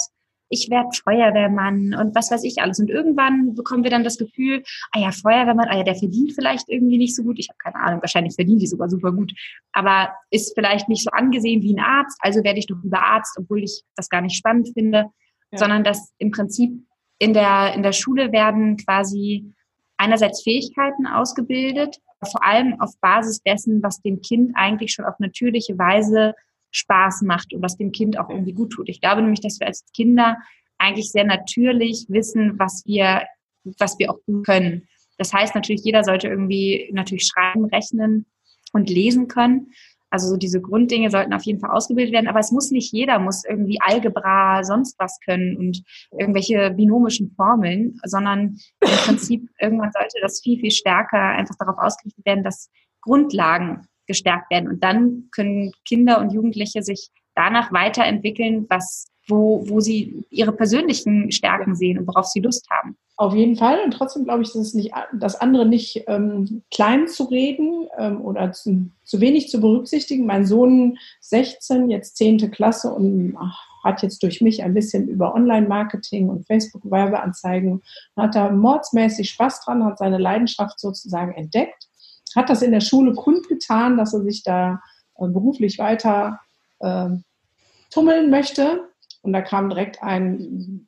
ich 0.50 0.69
werde 0.69 0.89
Feuerwehrmann 1.03 1.93
und 1.93 2.15
was 2.15 2.31
weiß 2.31 2.43
ich 2.43 2.62
alles. 2.62 2.79
Und 2.79 2.89
irgendwann 2.89 3.53
bekommen 3.55 3.84
wir 3.84 3.91
dann 3.91 4.03
das 4.03 4.17
Gefühl, 4.17 4.63
ah 4.91 5.00
ja, 5.00 5.12
Feuerwehrmann, 5.12 5.67
ah 5.69 5.77
ja, 5.77 5.84
der 5.84 5.96
verdient 5.96 6.34
vielleicht 6.34 6.67
irgendwie 6.69 6.98
nicht 6.98 7.15
so 7.15 7.24
gut. 7.24 7.38
Ich 7.39 7.50
habe 7.50 7.58
keine 7.58 7.75
Ahnung, 7.75 8.01
wahrscheinlich 8.01 8.36
verdienen 8.36 8.60
die 8.60 8.67
sogar 8.67 8.89
super 8.89 9.12
gut, 9.12 9.31
aber 9.72 10.10
ist 10.31 10.53
vielleicht 10.55 10.89
nicht 10.89 11.03
so 11.03 11.12
angesehen 11.12 11.62
wie 11.62 11.75
ein 11.75 11.79
Arzt, 11.79 12.17
also 12.22 12.43
werde 12.43 12.60
ich 12.60 12.67
doch 12.67 12.77
lieber 12.84 13.03
Arzt, 13.03 13.38
obwohl 13.38 13.63
ich 13.63 13.84
das 13.96 14.10
gar 14.10 14.22
nicht 14.22 14.36
spannend 14.36 14.69
finde, 14.74 15.05
ja. 15.51 15.58
sondern 15.58 15.84
dass 15.84 16.13
im 16.17 16.32
Prinzip 16.32 16.71
in 17.19 17.34
der, 17.34 17.73
in 17.75 17.84
der 17.84 17.91
Schule 17.91 18.32
werden 18.32 18.77
quasi 18.77 19.53
einerseits 19.97 20.41
Fähigkeiten 20.43 21.05
ausgebildet, 21.05 21.97
vor 22.32 22.43
allem 22.43 22.79
auf 22.79 22.91
Basis 23.01 23.41
dessen, 23.43 23.84
was 23.84 24.01
dem 24.01 24.21
Kind 24.21 24.51
eigentlich 24.55 24.93
schon 24.93 25.05
auf 25.05 25.19
natürliche 25.19 25.77
Weise 25.77 26.34
Spaß 26.71 27.23
macht 27.23 27.53
und 27.53 27.62
was 27.62 27.77
dem 27.77 27.91
Kind 27.91 28.17
auch 28.17 28.29
irgendwie 28.29 28.53
gut 28.53 28.71
tut. 28.71 28.89
Ich 28.89 29.01
glaube 29.01 29.21
nämlich, 29.21 29.41
dass 29.41 29.60
wir 29.60 29.67
als 29.67 29.86
Kinder 29.93 30.38
eigentlich 30.77 31.12
sehr 31.12 31.25
natürlich 31.25 32.05
wissen, 32.10 32.58
was 32.58 32.84
wir, 32.86 33.23
was 33.63 33.99
wir 33.99 34.12
auch 34.12 34.19
gut 34.25 34.45
können. 34.45 34.88
Das 35.17 35.34
heißt 35.34 35.55
natürlich, 35.55 35.84
jeder 35.84 36.03
sollte 36.03 36.27
irgendwie 36.27 36.89
natürlich 36.93 37.27
schreiben, 37.27 37.65
rechnen 37.65 38.25
und 38.71 38.89
lesen 38.89 39.27
können. 39.27 39.71
Also 40.10 40.28
so 40.28 40.38
diese 40.38 40.62
Grunddinge 40.62 41.10
sollten 41.10 41.34
auf 41.34 41.43
jeden 41.43 41.60
Fall 41.60 41.72
ausgebildet 41.72 42.13
werden, 42.13 42.28
aber 42.28 42.39
es 42.39 42.52
muss 42.52 42.72
nicht 42.72 42.91
jeder, 42.91 43.19
muss 43.19 43.45
irgendwie 43.45 43.80
Algebra, 43.82 44.63
sonst 44.63 44.98
was 45.00 45.19
können 45.24 45.56
und 45.58 45.84
irgendwelche 46.17 46.72
binomischen 46.72 47.32
Formeln, 47.36 48.00
sondern 48.04 48.58
im 48.82 48.89
Prinzip 49.06 49.48
irgendwann 49.60 49.91
sollte 49.91 50.17
das 50.22 50.41
viel, 50.41 50.60
viel 50.60 50.72
stärker 50.72 51.19
einfach 51.19 51.56
darauf 51.60 51.78
ausgerichtet 51.78 52.26
werden, 52.26 52.43
dass 52.43 52.69
Grundlagen 53.02 53.88
gestärkt 54.08 54.50
werden. 54.50 54.67
Und 54.67 54.84
dann 54.84 55.30
können 55.32 55.72
Kinder 55.88 56.19
und 56.19 56.34
Jugendliche 56.34 56.82
sich 56.82 57.10
danach 57.36 57.72
weiterentwickeln, 57.72 58.65
was 58.69 59.06
wo, 59.30 59.63
wo 59.68 59.80
sie 59.80 60.26
ihre 60.30 60.52
persönlichen 60.52 61.32
Stärken 61.32 61.76
sehen 61.76 62.00
und 62.00 62.08
worauf 62.08 62.26
sie 62.26 62.39
Lust 62.39 62.70
haben. 62.70 62.98
Auf 63.20 63.36
jeden 63.36 63.58
Fall. 63.58 63.84
Und 63.84 63.92
trotzdem 63.92 64.24
glaube 64.24 64.44
ich, 64.44 64.48
dass 64.54 64.62
es 64.62 64.74
nicht, 64.74 64.94
das 65.13 65.36
andere 65.36 65.65
nicht 65.65 66.06
ähm, 66.08 66.63
klein 66.72 67.10
zu 67.10 67.26
reden 67.26 67.88
ähm, 67.98 68.22
oder 68.22 68.54
zu, 68.54 68.89
zu, 69.04 69.20
wenig 69.20 69.50
zu 69.50 69.60
berücksichtigen. 69.60 70.26
Mein 70.26 70.46
Sohn 70.46 70.98
16, 71.20 71.89
jetzt 71.89 72.15
10. 72.15 72.50
Klasse 72.52 72.94
und 72.94 73.36
ach, 73.38 73.60
hat 73.84 74.04
jetzt 74.04 74.24
durch 74.24 74.39
mich 74.39 74.63
ein 74.63 74.74
bisschen 74.74 75.10
über 75.10 75.36
Online-Marketing 75.36 76.30
und 76.30 76.48
Facebook-Werbeanzeigen, 76.48 77.82
hat 78.15 78.36
da 78.36 78.52
mordsmäßig 78.52 79.30
Spaß 79.32 79.65
dran, 79.65 79.84
hat 79.84 79.98
seine 79.98 80.18
Leidenschaft 80.18 80.80
sozusagen 80.80 81.34
entdeckt, 81.34 81.88
hat 82.36 82.50
das 82.50 82.62
in 82.62 82.72
der 82.72 82.82
Schule 82.82 83.13
kundgetan, 83.13 83.98
dass 83.98 84.13
er 84.13 84.22
sich 84.22 84.44
da 84.44 84.82
äh, 85.18 85.28
beruflich 85.28 85.78
weiter 85.78 86.39
äh, 86.80 87.10
tummeln 87.92 88.30
möchte 88.30 88.88
und 89.21 89.34
da 89.34 89.41
kam 89.41 89.69
direkt 89.69 90.01
ein 90.01 90.88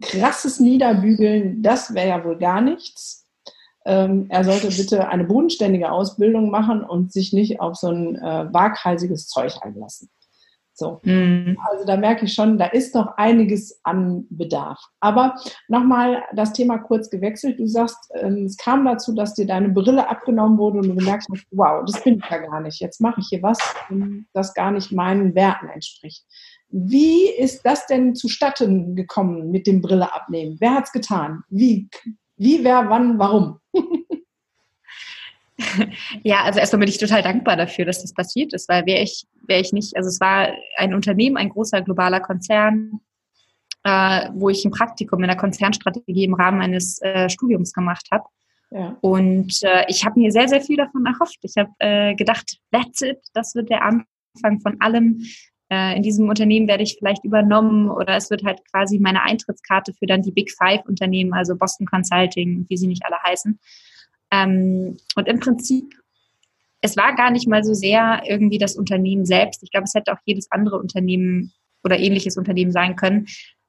krasses 0.00 0.60
Niederbügeln, 0.60 1.62
das 1.62 1.94
wäre 1.94 2.08
ja 2.08 2.24
wohl 2.24 2.38
gar 2.38 2.60
nichts. 2.60 3.26
Ähm, 3.86 4.26
er 4.28 4.44
sollte 4.44 4.68
bitte 4.68 5.08
eine 5.08 5.24
bodenständige 5.24 5.90
Ausbildung 5.90 6.50
machen 6.50 6.84
und 6.84 7.12
sich 7.12 7.32
nicht 7.32 7.60
auf 7.60 7.76
so 7.76 7.88
ein 7.88 8.16
äh, 8.16 8.52
waghalsiges 8.52 9.28
Zeug 9.28 9.54
einlassen. 9.62 10.10
So. 10.78 11.00
Mhm. 11.02 11.58
Also 11.68 11.84
da 11.84 11.96
merke 11.96 12.26
ich 12.26 12.34
schon, 12.34 12.56
da 12.56 12.66
ist 12.66 12.94
noch 12.94 13.16
einiges 13.16 13.80
an 13.82 14.26
Bedarf. 14.30 14.78
Aber 15.00 15.34
nochmal 15.66 16.22
das 16.34 16.52
Thema 16.52 16.78
kurz 16.78 17.10
gewechselt. 17.10 17.58
Du 17.58 17.66
sagst, 17.66 17.98
ähm, 18.14 18.44
es 18.44 18.56
kam 18.56 18.84
dazu, 18.84 19.12
dass 19.12 19.34
dir 19.34 19.46
deine 19.46 19.70
Brille 19.70 20.08
abgenommen 20.08 20.56
wurde 20.56 20.78
und 20.78 20.88
du 20.88 20.94
gemerkt 20.94 21.26
hast, 21.32 21.46
wow, 21.50 21.82
das 21.84 22.04
bin 22.04 22.18
ich 22.22 22.30
ja 22.30 22.38
gar 22.38 22.60
nicht. 22.60 22.80
Jetzt 22.80 23.00
mache 23.00 23.20
ich 23.20 23.26
hier 23.28 23.42
was, 23.42 23.58
das 24.32 24.54
gar 24.54 24.70
nicht 24.70 24.92
meinen 24.92 25.34
Werten 25.34 25.68
entspricht. 25.68 26.24
Wie 26.70 27.30
ist 27.30 27.62
das 27.62 27.86
denn 27.86 28.14
zustatten 28.14 28.94
gekommen 28.94 29.50
mit 29.50 29.66
dem 29.66 29.80
Brille 29.80 30.12
abnehmen? 30.14 30.56
Wer 30.60 30.74
hat 30.74 30.84
es 30.84 30.92
getan? 30.92 31.42
Wie? 31.48 31.88
Wie, 32.36 32.62
wer, 32.62 32.88
wann, 32.88 33.18
warum? 33.18 33.58
Ja, 36.22 36.44
also 36.44 36.60
erstmal 36.60 36.80
bin 36.80 36.88
ich 36.88 36.98
total 36.98 37.22
dankbar 37.22 37.56
dafür, 37.56 37.84
dass 37.84 38.02
das 38.02 38.14
passiert 38.14 38.52
ist, 38.52 38.68
weil 38.68 38.86
wäre 38.86 39.02
ich, 39.02 39.26
wäre 39.46 39.60
ich 39.60 39.72
nicht, 39.72 39.96
also 39.96 40.08
es 40.08 40.20
war 40.20 40.52
ein 40.76 40.94
Unternehmen, 40.94 41.36
ein 41.36 41.48
großer 41.48 41.82
globaler 41.82 42.20
Konzern, 42.20 43.00
äh, 43.82 44.28
wo 44.34 44.48
ich 44.50 44.64
ein 44.64 44.70
Praktikum 44.70 45.20
in 45.22 45.28
der 45.28 45.36
Konzernstrategie 45.36 46.24
im 46.24 46.34
Rahmen 46.34 46.60
eines 46.60 47.00
äh, 47.02 47.28
Studiums 47.28 47.72
gemacht 47.72 48.06
habe. 48.12 48.24
Ja. 48.70 48.96
Und 49.00 49.62
äh, 49.62 49.84
ich 49.88 50.04
habe 50.04 50.20
mir 50.20 50.30
sehr, 50.30 50.48
sehr 50.48 50.60
viel 50.60 50.76
davon 50.76 51.06
erhofft. 51.06 51.38
Ich 51.42 51.54
habe 51.56 51.70
äh, 51.78 52.14
gedacht, 52.14 52.58
that's 52.70 53.00
it, 53.00 53.18
das 53.34 53.54
wird 53.54 53.70
der 53.70 53.82
Anfang 53.82 54.60
von 54.60 54.80
allem 54.80 55.24
äh, 55.70 55.96
in 55.96 56.02
diesem 56.02 56.28
Unternehmen 56.28 56.68
werde 56.68 56.82
ich 56.82 56.96
vielleicht 56.98 57.24
übernommen 57.24 57.90
oder 57.90 58.16
es 58.16 58.30
wird 58.30 58.44
halt 58.44 58.60
quasi 58.70 58.98
meine 58.98 59.22
Eintrittskarte 59.22 59.92
für 59.92 60.06
dann 60.06 60.22
die 60.22 60.32
Big 60.32 60.50
Five 60.50 60.86
Unternehmen, 60.86 61.34
also 61.34 61.56
Boston 61.56 61.86
Consulting, 61.86 62.66
wie 62.68 62.76
sie 62.76 62.86
nicht 62.86 63.04
alle 63.04 63.22
heißen. 63.22 63.58
Ähm, 64.30 64.96
und 65.14 65.28
im 65.28 65.40
Prinzip, 65.40 65.94
es 66.80 66.96
war 66.96 67.14
gar 67.16 67.30
nicht 67.30 67.48
mal 67.48 67.64
so 67.64 67.74
sehr 67.74 68.22
irgendwie 68.26 68.58
das 68.58 68.76
Unternehmen 68.76 69.26
selbst. 69.26 69.62
Ich 69.62 69.70
glaube, 69.70 69.84
es 69.84 69.94
hätte 69.94 70.12
auch 70.12 70.20
jedes 70.24 70.50
andere 70.50 70.78
Unternehmen 70.78 71.52
oder 71.84 71.98
ähnliches 71.98 72.36
Unternehmen 72.36 72.72
sein 72.72 72.96
können. 72.96 73.26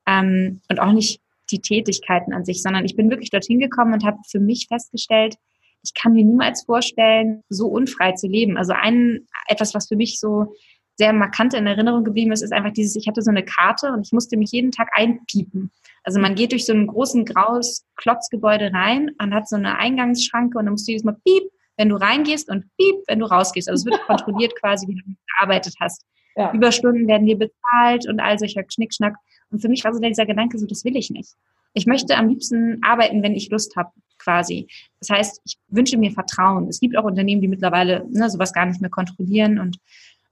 Ähm, 0.07 0.61
und 0.69 0.79
auch 0.79 0.91
nicht 0.91 1.21
die 1.51 1.61
Tätigkeiten 1.61 2.33
an 2.33 2.45
sich, 2.45 2.61
sondern 2.61 2.85
ich 2.85 2.95
bin 2.95 3.09
wirklich 3.09 3.31
dorthin 3.31 3.59
gekommen 3.59 3.93
und 3.93 4.05
habe 4.05 4.17
für 4.29 4.39
mich 4.39 4.67
festgestellt, 4.67 5.35
ich 5.83 5.93
kann 5.93 6.13
mir 6.13 6.25
niemals 6.25 6.63
vorstellen, 6.63 7.43
so 7.49 7.67
unfrei 7.67 8.11
zu 8.11 8.27
leben. 8.27 8.57
Also 8.57 8.73
ein 8.73 9.27
etwas, 9.47 9.73
was 9.73 9.87
für 9.87 9.95
mich 9.95 10.19
so 10.19 10.53
sehr 10.99 11.13
markant 11.13 11.53
in 11.53 11.65
Erinnerung 11.65 12.03
geblieben 12.03 12.33
ist, 12.33 12.41
ist 12.41 12.51
einfach 12.51 12.73
dieses, 12.73 12.97
ich 12.97 13.07
hatte 13.07 13.21
so 13.21 13.31
eine 13.31 13.43
Karte 13.43 13.93
und 13.93 14.05
ich 14.05 14.11
musste 14.11 14.35
mich 14.35 14.51
jeden 14.51 14.71
Tag 14.71 14.89
einpiepen. 14.91 15.71
Also 16.03 16.19
man 16.19 16.35
geht 16.35 16.51
durch 16.51 16.65
so 16.65 16.73
ein 16.73 16.87
großen 16.87 17.23
graues 17.23 17.85
Klotzgebäude 17.95 18.73
rein 18.73 19.09
und 19.17 19.33
hat 19.33 19.47
so 19.47 19.55
eine 19.55 19.77
Eingangsschranke 19.77 20.57
und 20.57 20.65
dann 20.65 20.73
musst 20.73 20.89
du 20.89 20.91
jedes 20.91 21.05
Mal 21.05 21.15
piep, 21.25 21.43
wenn 21.77 21.87
du 21.87 21.95
reingehst 21.95 22.49
und 22.49 22.65
piep, 22.77 22.97
wenn 23.07 23.19
du 23.19 23.27
rausgehst. 23.27 23.69
Also 23.69 23.81
es 23.81 23.85
wird 23.85 24.01
kontrolliert 24.07 24.53
quasi, 24.59 24.89
wie 24.89 24.95
du 24.95 25.03
gearbeitet 25.37 25.73
hast. 25.79 26.03
Ja. 26.35 26.51
Überstunden 26.51 27.07
werden 27.07 27.27
dir 27.27 27.37
bezahlt 27.37 28.05
und 28.09 28.19
all 28.19 28.37
solcher 28.37 28.63
Schnickschnack. 28.67 29.15
Und 29.51 29.61
für 29.61 29.69
mich 29.69 29.85
war 29.85 29.93
so 29.93 30.01
dieser 30.01 30.25
Gedanke 30.25 30.59
so, 30.59 30.65
das 30.65 30.83
will 30.83 30.97
ich 30.97 31.09
nicht. 31.11 31.33
Ich 31.75 31.85
möchte 31.85 32.17
am 32.17 32.27
liebsten 32.27 32.83
arbeiten, 32.83 33.23
wenn 33.23 33.35
ich 33.35 33.49
Lust 33.49 33.77
habe, 33.77 33.91
quasi. 34.17 34.67
Das 34.99 35.09
heißt, 35.09 35.41
ich 35.45 35.57
wünsche 35.69 35.97
mir 35.97 36.11
Vertrauen. 36.11 36.67
Es 36.67 36.81
gibt 36.81 36.97
auch 36.97 37.05
Unternehmen, 37.05 37.41
die 37.41 37.47
mittlerweile 37.47 38.05
ne, 38.09 38.29
sowas 38.29 38.51
gar 38.51 38.65
nicht 38.65 38.81
mehr 38.81 38.89
kontrollieren. 38.89 39.59
Und 39.59 39.77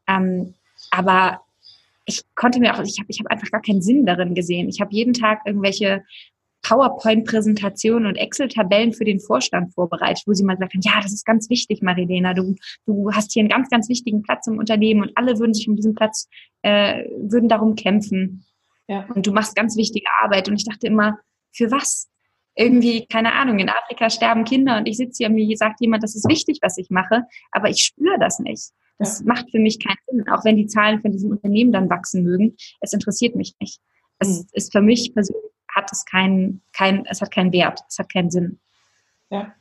ähm, 0.07 0.53
aber 0.91 1.41
ich 2.05 2.23
konnte 2.35 2.59
mir 2.59 2.73
auch, 2.73 2.83
ich 2.83 2.99
habe 2.99 3.09
ich 3.09 3.19
hab 3.19 3.27
einfach 3.27 3.51
gar 3.51 3.61
keinen 3.61 3.81
Sinn 3.81 4.05
darin 4.05 4.33
gesehen. 4.33 4.69
Ich 4.69 4.79
habe 4.79 4.93
jeden 4.93 5.13
Tag 5.13 5.41
irgendwelche 5.45 6.03
PowerPoint-Präsentationen 6.63 8.07
und 8.07 8.15
Excel-Tabellen 8.15 8.93
für 8.93 9.05
den 9.05 9.19
Vorstand 9.19 9.73
vorbereitet, 9.73 10.23
wo 10.25 10.33
sie 10.33 10.43
mal 10.43 10.57
sagen, 10.57 10.79
ja, 10.81 10.99
das 11.01 11.13
ist 11.13 11.25
ganz 11.25 11.49
wichtig, 11.49 11.81
Marilena, 11.81 12.33
du, 12.33 12.55
du 12.85 13.11
hast 13.13 13.33
hier 13.33 13.41
einen 13.41 13.49
ganz, 13.49 13.69
ganz 13.69 13.89
wichtigen 13.89 14.21
Platz 14.21 14.47
im 14.47 14.57
Unternehmen 14.57 15.01
und 15.01 15.11
alle 15.15 15.39
würden 15.39 15.53
sich 15.53 15.67
um 15.69 15.75
diesen 15.75 15.95
Platz, 15.95 16.27
äh, 16.63 17.05
würden 17.17 17.47
darum 17.47 17.75
kämpfen. 17.75 18.45
Ja. 18.87 19.05
Und 19.13 19.27
du 19.27 19.31
machst 19.31 19.55
ganz 19.55 19.77
wichtige 19.77 20.07
Arbeit. 20.21 20.47
Und 20.49 20.55
ich 20.55 20.65
dachte 20.65 20.87
immer, 20.87 21.19
für 21.53 21.71
was? 21.71 22.09
Irgendwie, 22.55 23.05
keine 23.05 23.33
Ahnung, 23.33 23.59
in 23.59 23.69
Afrika 23.69 24.09
sterben 24.09 24.43
Kinder 24.43 24.77
und 24.77 24.87
ich 24.87 24.97
sitze 24.97 25.17
hier 25.19 25.27
und 25.27 25.35
mir 25.35 25.57
sagt 25.57 25.79
jemand, 25.79 26.01
das 26.01 26.15
ist 26.15 26.27
wichtig, 26.27 26.57
was 26.61 26.77
ich 26.79 26.89
mache, 26.89 27.23
aber 27.51 27.69
ich 27.69 27.83
spüre 27.83 28.17
das 28.19 28.39
nicht. 28.39 28.71
Das 28.99 29.23
macht 29.23 29.51
für 29.51 29.59
mich 29.59 29.79
keinen 29.79 29.97
Sinn, 30.07 30.29
auch 30.29 30.43
wenn 30.43 30.55
die 30.55 30.67
Zahlen 30.67 31.01
von 31.01 31.11
diesem 31.11 31.31
Unternehmen 31.31 31.71
dann 31.71 31.89
wachsen 31.89 32.23
mögen. 32.23 32.55
Es 32.81 32.93
interessiert 32.93 33.35
mich 33.35 33.55
nicht. 33.59 33.79
Es 34.19 34.39
mhm. 34.39 34.47
ist 34.53 34.71
für 34.71 34.81
mich 34.81 35.13
persönlich 35.13 35.51
hat 35.75 35.91
es 35.91 36.05
keinen, 36.05 36.61
kein, 36.73 37.05
es 37.05 37.21
hat 37.21 37.31
keinen 37.31 37.51
Wert, 37.51 37.81
es 37.87 37.99
hat 37.99 38.11
keinen 38.11 38.31
Sinn. 38.31 38.59
Ja. 39.29 39.53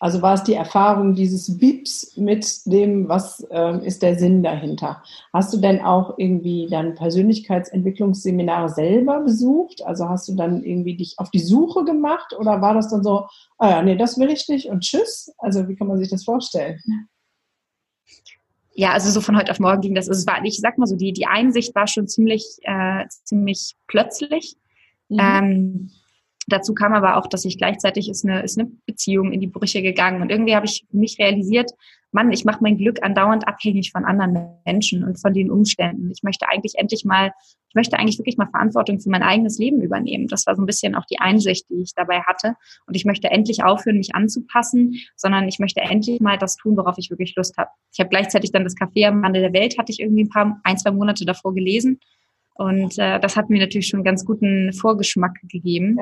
Also 0.00 0.22
war 0.22 0.34
es 0.34 0.44
die 0.44 0.54
Erfahrung 0.54 1.14
dieses 1.14 1.58
Bips 1.58 2.16
mit 2.16 2.46
dem, 2.66 3.08
was 3.08 3.40
äh, 3.50 3.84
ist 3.84 4.02
der 4.02 4.16
Sinn 4.16 4.44
dahinter? 4.44 5.02
Hast 5.32 5.52
du 5.52 5.58
denn 5.58 5.80
auch 5.80 6.18
irgendwie 6.18 6.68
dann 6.70 6.94
Persönlichkeitsentwicklungsseminare 6.94 8.68
selber 8.68 9.20
besucht? 9.20 9.84
Also 9.84 10.08
hast 10.08 10.28
du 10.28 10.36
dann 10.36 10.62
irgendwie 10.62 10.96
dich 10.96 11.18
auf 11.18 11.30
die 11.30 11.40
Suche 11.40 11.84
gemacht 11.84 12.32
oder 12.38 12.60
war 12.60 12.74
das 12.74 12.90
dann 12.90 13.02
so, 13.02 13.26
ah 13.58 13.70
ja, 13.70 13.82
nee, 13.82 13.96
das 13.96 14.18
will 14.18 14.30
ich 14.30 14.48
nicht 14.48 14.68
und 14.68 14.82
tschüss? 14.82 15.34
Also 15.38 15.68
wie 15.68 15.74
kann 15.74 15.88
man 15.88 15.98
sich 15.98 16.10
das 16.10 16.22
vorstellen? 16.22 16.78
Ja, 18.74 18.92
also 18.92 19.10
so 19.10 19.20
von 19.20 19.36
heute 19.36 19.50
auf 19.50 19.58
morgen 19.58 19.80
ging 19.80 19.94
das. 19.94 20.08
Also 20.08 20.20
es 20.20 20.26
war, 20.26 20.44
ich 20.44 20.58
sag 20.60 20.78
mal 20.78 20.86
so, 20.86 20.96
die, 20.96 21.12
die 21.12 21.26
Einsicht 21.26 21.74
war 21.74 21.88
schon 21.88 22.06
ziemlich, 22.06 22.44
äh, 22.62 23.06
ziemlich 23.24 23.74
plötzlich. 23.88 24.56
Mhm. 25.08 25.18
Ähm, 25.20 25.90
dazu 26.48 26.74
kam 26.74 26.92
aber 26.92 27.16
auch, 27.16 27.26
dass 27.26 27.44
ich 27.44 27.58
gleichzeitig 27.58 28.08
ist 28.08 28.24
eine, 28.24 28.42
ist 28.42 28.58
eine 28.58 28.70
Beziehung 28.86 29.32
in 29.32 29.40
die 29.40 29.46
Brüche 29.46 29.82
gegangen 29.82 30.22
und 30.22 30.30
irgendwie 30.30 30.54
habe 30.54 30.66
ich 30.66 30.84
mich 30.90 31.18
realisiert, 31.18 31.72
Mann, 32.10 32.32
ich 32.32 32.46
mache 32.46 32.60
mein 32.62 32.78
Glück 32.78 33.02
andauernd 33.02 33.46
abhängig 33.46 33.92
von 33.92 34.06
anderen 34.06 34.48
Menschen 34.64 35.04
und 35.04 35.20
von 35.20 35.34
den 35.34 35.50
Umständen. 35.50 36.10
Ich 36.10 36.22
möchte 36.22 36.48
eigentlich 36.48 36.74
endlich 36.76 37.04
mal, 37.04 37.32
ich 37.68 37.74
möchte 37.74 37.98
eigentlich 37.98 38.18
wirklich 38.18 38.38
mal 38.38 38.48
Verantwortung 38.48 38.98
für 38.98 39.10
mein 39.10 39.22
eigenes 39.22 39.58
Leben 39.58 39.82
übernehmen. 39.82 40.26
Das 40.26 40.46
war 40.46 40.56
so 40.56 40.62
ein 40.62 40.66
bisschen 40.66 40.94
auch 40.94 41.04
die 41.04 41.18
Einsicht, 41.18 41.68
die 41.68 41.82
ich 41.82 41.92
dabei 41.94 42.20
hatte. 42.22 42.54
Und 42.86 42.96
ich 42.96 43.04
möchte 43.04 43.28
endlich 43.28 43.62
aufhören, 43.62 43.98
mich 43.98 44.14
anzupassen, 44.14 44.94
sondern 45.16 45.48
ich 45.48 45.58
möchte 45.58 45.82
endlich 45.82 46.18
mal 46.20 46.38
das 46.38 46.56
tun, 46.56 46.78
worauf 46.78 46.96
ich 46.96 47.10
wirklich 47.10 47.36
Lust 47.36 47.58
habe. 47.58 47.68
Ich 47.92 48.00
habe 48.00 48.08
gleichzeitig 48.08 48.52
dann 48.52 48.64
das 48.64 48.74
Café 48.74 49.06
am 49.06 49.22
Rande 49.22 49.40
der 49.40 49.52
Welt, 49.52 49.76
hatte 49.76 49.92
ich 49.92 50.00
irgendwie 50.00 50.24
ein 50.24 50.30
paar, 50.30 50.60
ein, 50.64 50.78
zwei 50.78 50.92
Monate 50.92 51.26
davor 51.26 51.52
gelesen 51.52 52.00
und 52.58 52.98
äh, 52.98 53.20
das 53.20 53.36
hat 53.36 53.50
mir 53.50 53.60
natürlich 53.60 53.86
schon 53.86 53.98
einen 53.98 54.04
ganz 54.04 54.24
guten 54.24 54.72
Vorgeschmack 54.72 55.36
gegeben. 55.48 55.98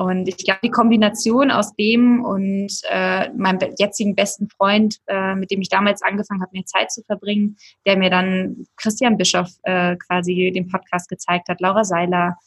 Und 0.00 0.28
ich 0.28 0.38
glaube, 0.38 0.60
die 0.64 0.70
Kombination 0.70 1.50
aus 1.50 1.74
dem 1.76 2.24
und 2.24 2.72
äh, 2.88 3.28
meinem 3.34 3.58
jetzigen 3.78 4.14
besten 4.14 4.48
Freund, 4.48 4.96
äh, 5.08 5.34
mit 5.34 5.50
dem 5.50 5.60
ich 5.60 5.68
damals 5.68 6.00
angefangen 6.00 6.40
habe, 6.40 6.52
mir 6.54 6.64
Zeit 6.64 6.90
zu 6.90 7.02
verbringen, 7.02 7.58
der 7.84 7.98
mir 7.98 8.08
dann 8.08 8.64
Christian 8.76 9.18
Bischoff 9.18 9.50
äh, 9.64 9.96
quasi 9.96 10.52
den 10.54 10.68
Podcast 10.68 11.10
gezeigt 11.10 11.50
hat, 11.50 11.60
Laura 11.60 11.84
Seiler. 11.84 12.38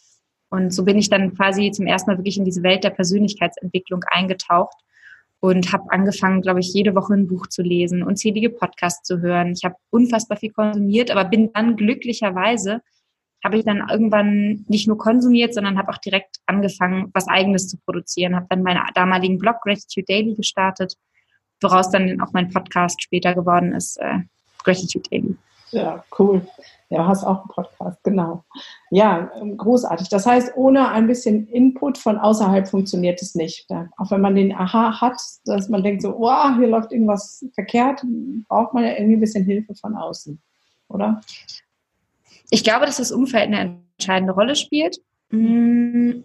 Und 0.50 0.74
so 0.74 0.84
bin 0.84 0.98
ich 0.98 1.12
dann 1.12 1.36
quasi 1.36 1.70
zum 1.70 1.86
ersten 1.86 2.10
Mal 2.10 2.18
wirklich 2.18 2.40
in 2.40 2.46
diese 2.46 2.64
Welt 2.64 2.84
der 2.84 2.90
Persönlichkeitsentwicklung 2.90 4.04
eingetaucht 4.08 4.78
und 5.40 5.72
habe 5.72 5.84
angefangen, 5.92 6.42
glaube 6.42 6.62
ich, 6.62 6.74
jede 6.74 6.96
Woche 6.96 7.14
ein 7.14 7.28
Buch 7.28 7.46
zu 7.46 7.62
lesen, 7.62 8.02
unzählige 8.02 8.50
Podcasts 8.50 9.08
zu 9.08 9.22
hören. 9.22 9.54
Ich 9.56 9.64
habe 9.64 9.76
unfassbar 9.92 10.38
viel 10.38 10.54
konsumiert, 10.54 11.12
aber 11.12 11.26
bin 11.26 11.54
dann 11.54 11.76
glücklicherweise 11.76 12.82
habe 13.44 13.58
ich 13.58 13.66
dann 13.66 13.88
irgendwann 13.90 14.66
nicht 14.68 14.88
nur 14.88 14.98
konsumiert, 14.98 15.54
sondern 15.54 15.78
habe 15.78 15.92
auch 15.92 15.98
direkt 15.98 16.38
angefangen, 16.46 17.10
was 17.14 17.28
eigenes 17.28 17.68
zu 17.68 17.78
produzieren. 17.78 18.36
Habe 18.36 18.48
dann 18.50 18.64
meinen 18.64 18.82
damaligen 18.96 19.38
Blog 19.38 19.58
Gratitude 19.62 20.06
Daily 20.08 20.36
gestartet, 20.36 20.96
woraus 21.62 21.90
dann 21.90 22.22
auch 22.22 22.32
mein 22.34 22.50
Podcast 22.50 23.02
später 23.02 23.34
geworden 23.36 23.74
ist, 23.74 23.98
äh, 23.98 24.20
Gratitude 24.64 25.10
Daily. 25.10 25.36
Ja, 25.72 26.04
cool. 26.20 26.46
Ja, 26.90 27.00
du 27.00 27.08
hast 27.08 27.24
auch 27.24 27.40
einen 27.40 27.48
Podcast, 27.48 28.04
genau. 28.04 28.44
Ja, 28.92 29.32
großartig. 29.58 30.08
Das 30.10 30.28
heißt, 30.28 30.54
ohne 30.56 30.90
ein 30.90 31.08
bisschen 31.08 31.48
Input 31.48 31.98
von 31.98 32.20
außerhalb 32.20 32.68
funktioniert 32.68 33.20
es 33.24 33.34
nicht. 33.34 33.68
Auch 33.98 34.12
wenn 34.12 34.22
man 34.22 34.36
den 34.36 34.54
Aha 34.54 35.02
hat, 35.02 35.20
dass 35.46 35.70
man 35.70 35.82
denkt 35.84 36.04
so, 36.04 36.16
oh, 36.16 36.56
hier 36.58 36.68
läuft 36.68 36.92
irgendwas 36.92 37.44
verkehrt, 37.56 38.06
braucht 38.48 38.76
man 38.76 38.84
ja 38.84 38.92
irgendwie 38.92 39.16
ein 39.16 39.22
bisschen 39.22 39.46
Hilfe 39.46 39.74
von 39.74 39.96
außen, 39.96 40.40
oder? 40.90 41.22
Ich 42.50 42.64
glaube, 42.64 42.86
dass 42.86 42.98
das 42.98 43.12
Umfeld 43.12 43.46
eine 43.46 43.84
entscheidende 43.98 44.34
Rolle 44.34 44.56
spielt. 44.56 45.00
Mm, 45.30 46.24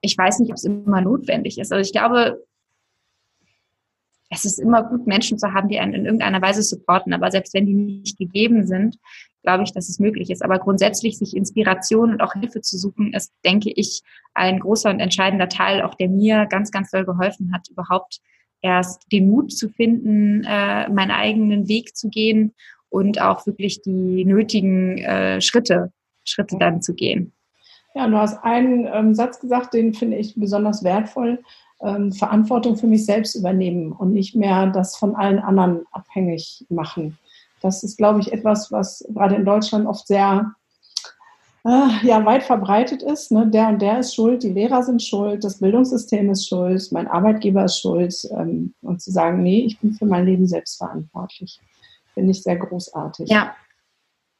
ich 0.00 0.16
weiß 0.16 0.38
nicht, 0.38 0.50
ob 0.50 0.56
es 0.56 0.64
immer 0.64 1.00
notwendig 1.00 1.58
ist. 1.58 1.72
Also 1.72 1.82
ich 1.82 1.92
glaube, 1.92 2.42
es 4.30 4.44
ist 4.44 4.58
immer 4.58 4.82
gut, 4.82 5.06
Menschen 5.06 5.38
zu 5.38 5.52
haben, 5.52 5.68
die 5.68 5.78
einen 5.78 5.94
in 5.94 6.04
irgendeiner 6.04 6.42
Weise 6.42 6.62
supporten. 6.62 7.12
Aber 7.12 7.30
selbst 7.30 7.54
wenn 7.54 7.66
die 7.66 7.74
nicht 7.74 8.18
gegeben 8.18 8.66
sind, 8.66 8.98
glaube 9.42 9.62
ich, 9.62 9.72
dass 9.72 9.88
es 9.88 10.00
möglich 10.00 10.30
ist. 10.30 10.42
Aber 10.42 10.58
grundsätzlich 10.58 11.18
sich 11.18 11.36
Inspiration 11.36 12.10
und 12.10 12.20
auch 12.20 12.32
Hilfe 12.32 12.60
zu 12.60 12.76
suchen, 12.76 13.12
ist, 13.14 13.32
denke 13.44 13.70
ich, 13.74 14.02
ein 14.34 14.58
großer 14.58 14.90
und 14.90 15.00
entscheidender 15.00 15.48
Teil, 15.48 15.82
auch 15.82 15.94
der 15.94 16.08
mir 16.08 16.46
ganz, 16.46 16.70
ganz 16.70 16.90
doll 16.90 17.04
geholfen 17.04 17.52
hat, 17.54 17.68
überhaupt 17.70 18.20
erst 18.60 19.04
den 19.12 19.28
Mut 19.28 19.52
zu 19.52 19.68
finden, 19.68 20.42
äh, 20.44 20.88
meinen 20.88 21.12
eigenen 21.12 21.68
Weg 21.68 21.96
zu 21.96 22.08
gehen 22.08 22.54
und 22.96 23.20
auch 23.20 23.44
wirklich 23.46 23.82
die 23.82 24.24
nötigen 24.24 24.96
äh, 24.98 25.40
Schritte, 25.42 25.92
Schritte 26.24 26.56
dann 26.58 26.80
zu 26.80 26.94
gehen. 26.94 27.32
Ja, 27.94 28.06
du 28.06 28.16
hast 28.16 28.42
einen 28.42 28.88
ähm, 28.90 29.14
Satz 29.14 29.38
gesagt, 29.38 29.74
den 29.74 29.92
finde 29.92 30.16
ich 30.16 30.34
besonders 30.34 30.82
wertvoll. 30.82 31.40
Ähm, 31.82 32.10
Verantwortung 32.10 32.76
für 32.76 32.86
mich 32.86 33.04
selbst 33.04 33.34
übernehmen 33.34 33.92
und 33.92 34.12
nicht 34.12 34.34
mehr 34.34 34.68
das 34.68 34.96
von 34.96 35.14
allen 35.14 35.38
anderen 35.38 35.84
abhängig 35.92 36.64
machen. 36.70 37.18
Das 37.60 37.84
ist, 37.84 37.98
glaube 37.98 38.20
ich, 38.20 38.32
etwas, 38.32 38.72
was 38.72 39.04
gerade 39.12 39.34
in 39.34 39.44
Deutschland 39.44 39.86
oft 39.86 40.06
sehr 40.06 40.54
äh, 41.66 42.06
ja, 42.06 42.24
weit 42.24 42.44
verbreitet 42.44 43.02
ist. 43.02 43.30
Ne? 43.30 43.46
Der 43.46 43.68
und 43.68 43.82
der 43.82 43.98
ist 43.98 44.14
schuld, 44.14 44.42
die 44.42 44.52
Lehrer 44.52 44.82
sind 44.82 45.02
schuld, 45.02 45.44
das 45.44 45.58
Bildungssystem 45.58 46.30
ist 46.30 46.48
schuld, 46.48 46.88
mein 46.92 47.08
Arbeitgeber 47.08 47.66
ist 47.66 47.78
schuld. 47.78 48.14
Ähm, 48.30 48.72
und 48.80 49.02
zu 49.02 49.10
sagen, 49.10 49.42
nee, 49.42 49.64
ich 49.66 49.78
bin 49.80 49.92
für 49.92 50.06
mein 50.06 50.24
Leben 50.24 50.46
selbst 50.46 50.78
verantwortlich. 50.78 51.60
Finde 52.16 52.30
ich 52.30 52.42
sehr 52.42 52.56
großartig. 52.56 53.28
Ja. 53.28 53.54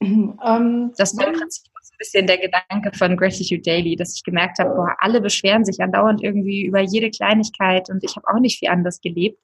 Ähm, 0.03 0.93
das 0.99 1.17
war 1.17 1.27
im 1.27 1.33
Prinzip 1.33 1.65
so 1.65 1.93
ein 1.95 1.99
bisschen 1.99 2.27
der 2.27 2.37
Gedanke 2.37 2.97
von 2.97 3.17
Gratitude 3.17 3.63
Daily, 3.63 3.97
dass 3.97 4.15
ich 4.15 4.23
gemerkt 4.23 4.59
habe, 4.59 4.75
boah, 4.75 4.95
alle 4.99 5.23
beschweren 5.23 5.65
sich 5.65 5.81
andauernd 5.81 6.23
irgendwie 6.23 6.67
über 6.67 6.81
jede 6.81 7.11
Kleinigkeit 7.11 7.89
und 7.89 8.05
ich 8.05 8.15
habe 8.15 8.29
auch 8.29 8.39
nicht 8.39 8.59
viel 8.59 8.69
anders 8.69 9.01
gelebt. 9.01 9.41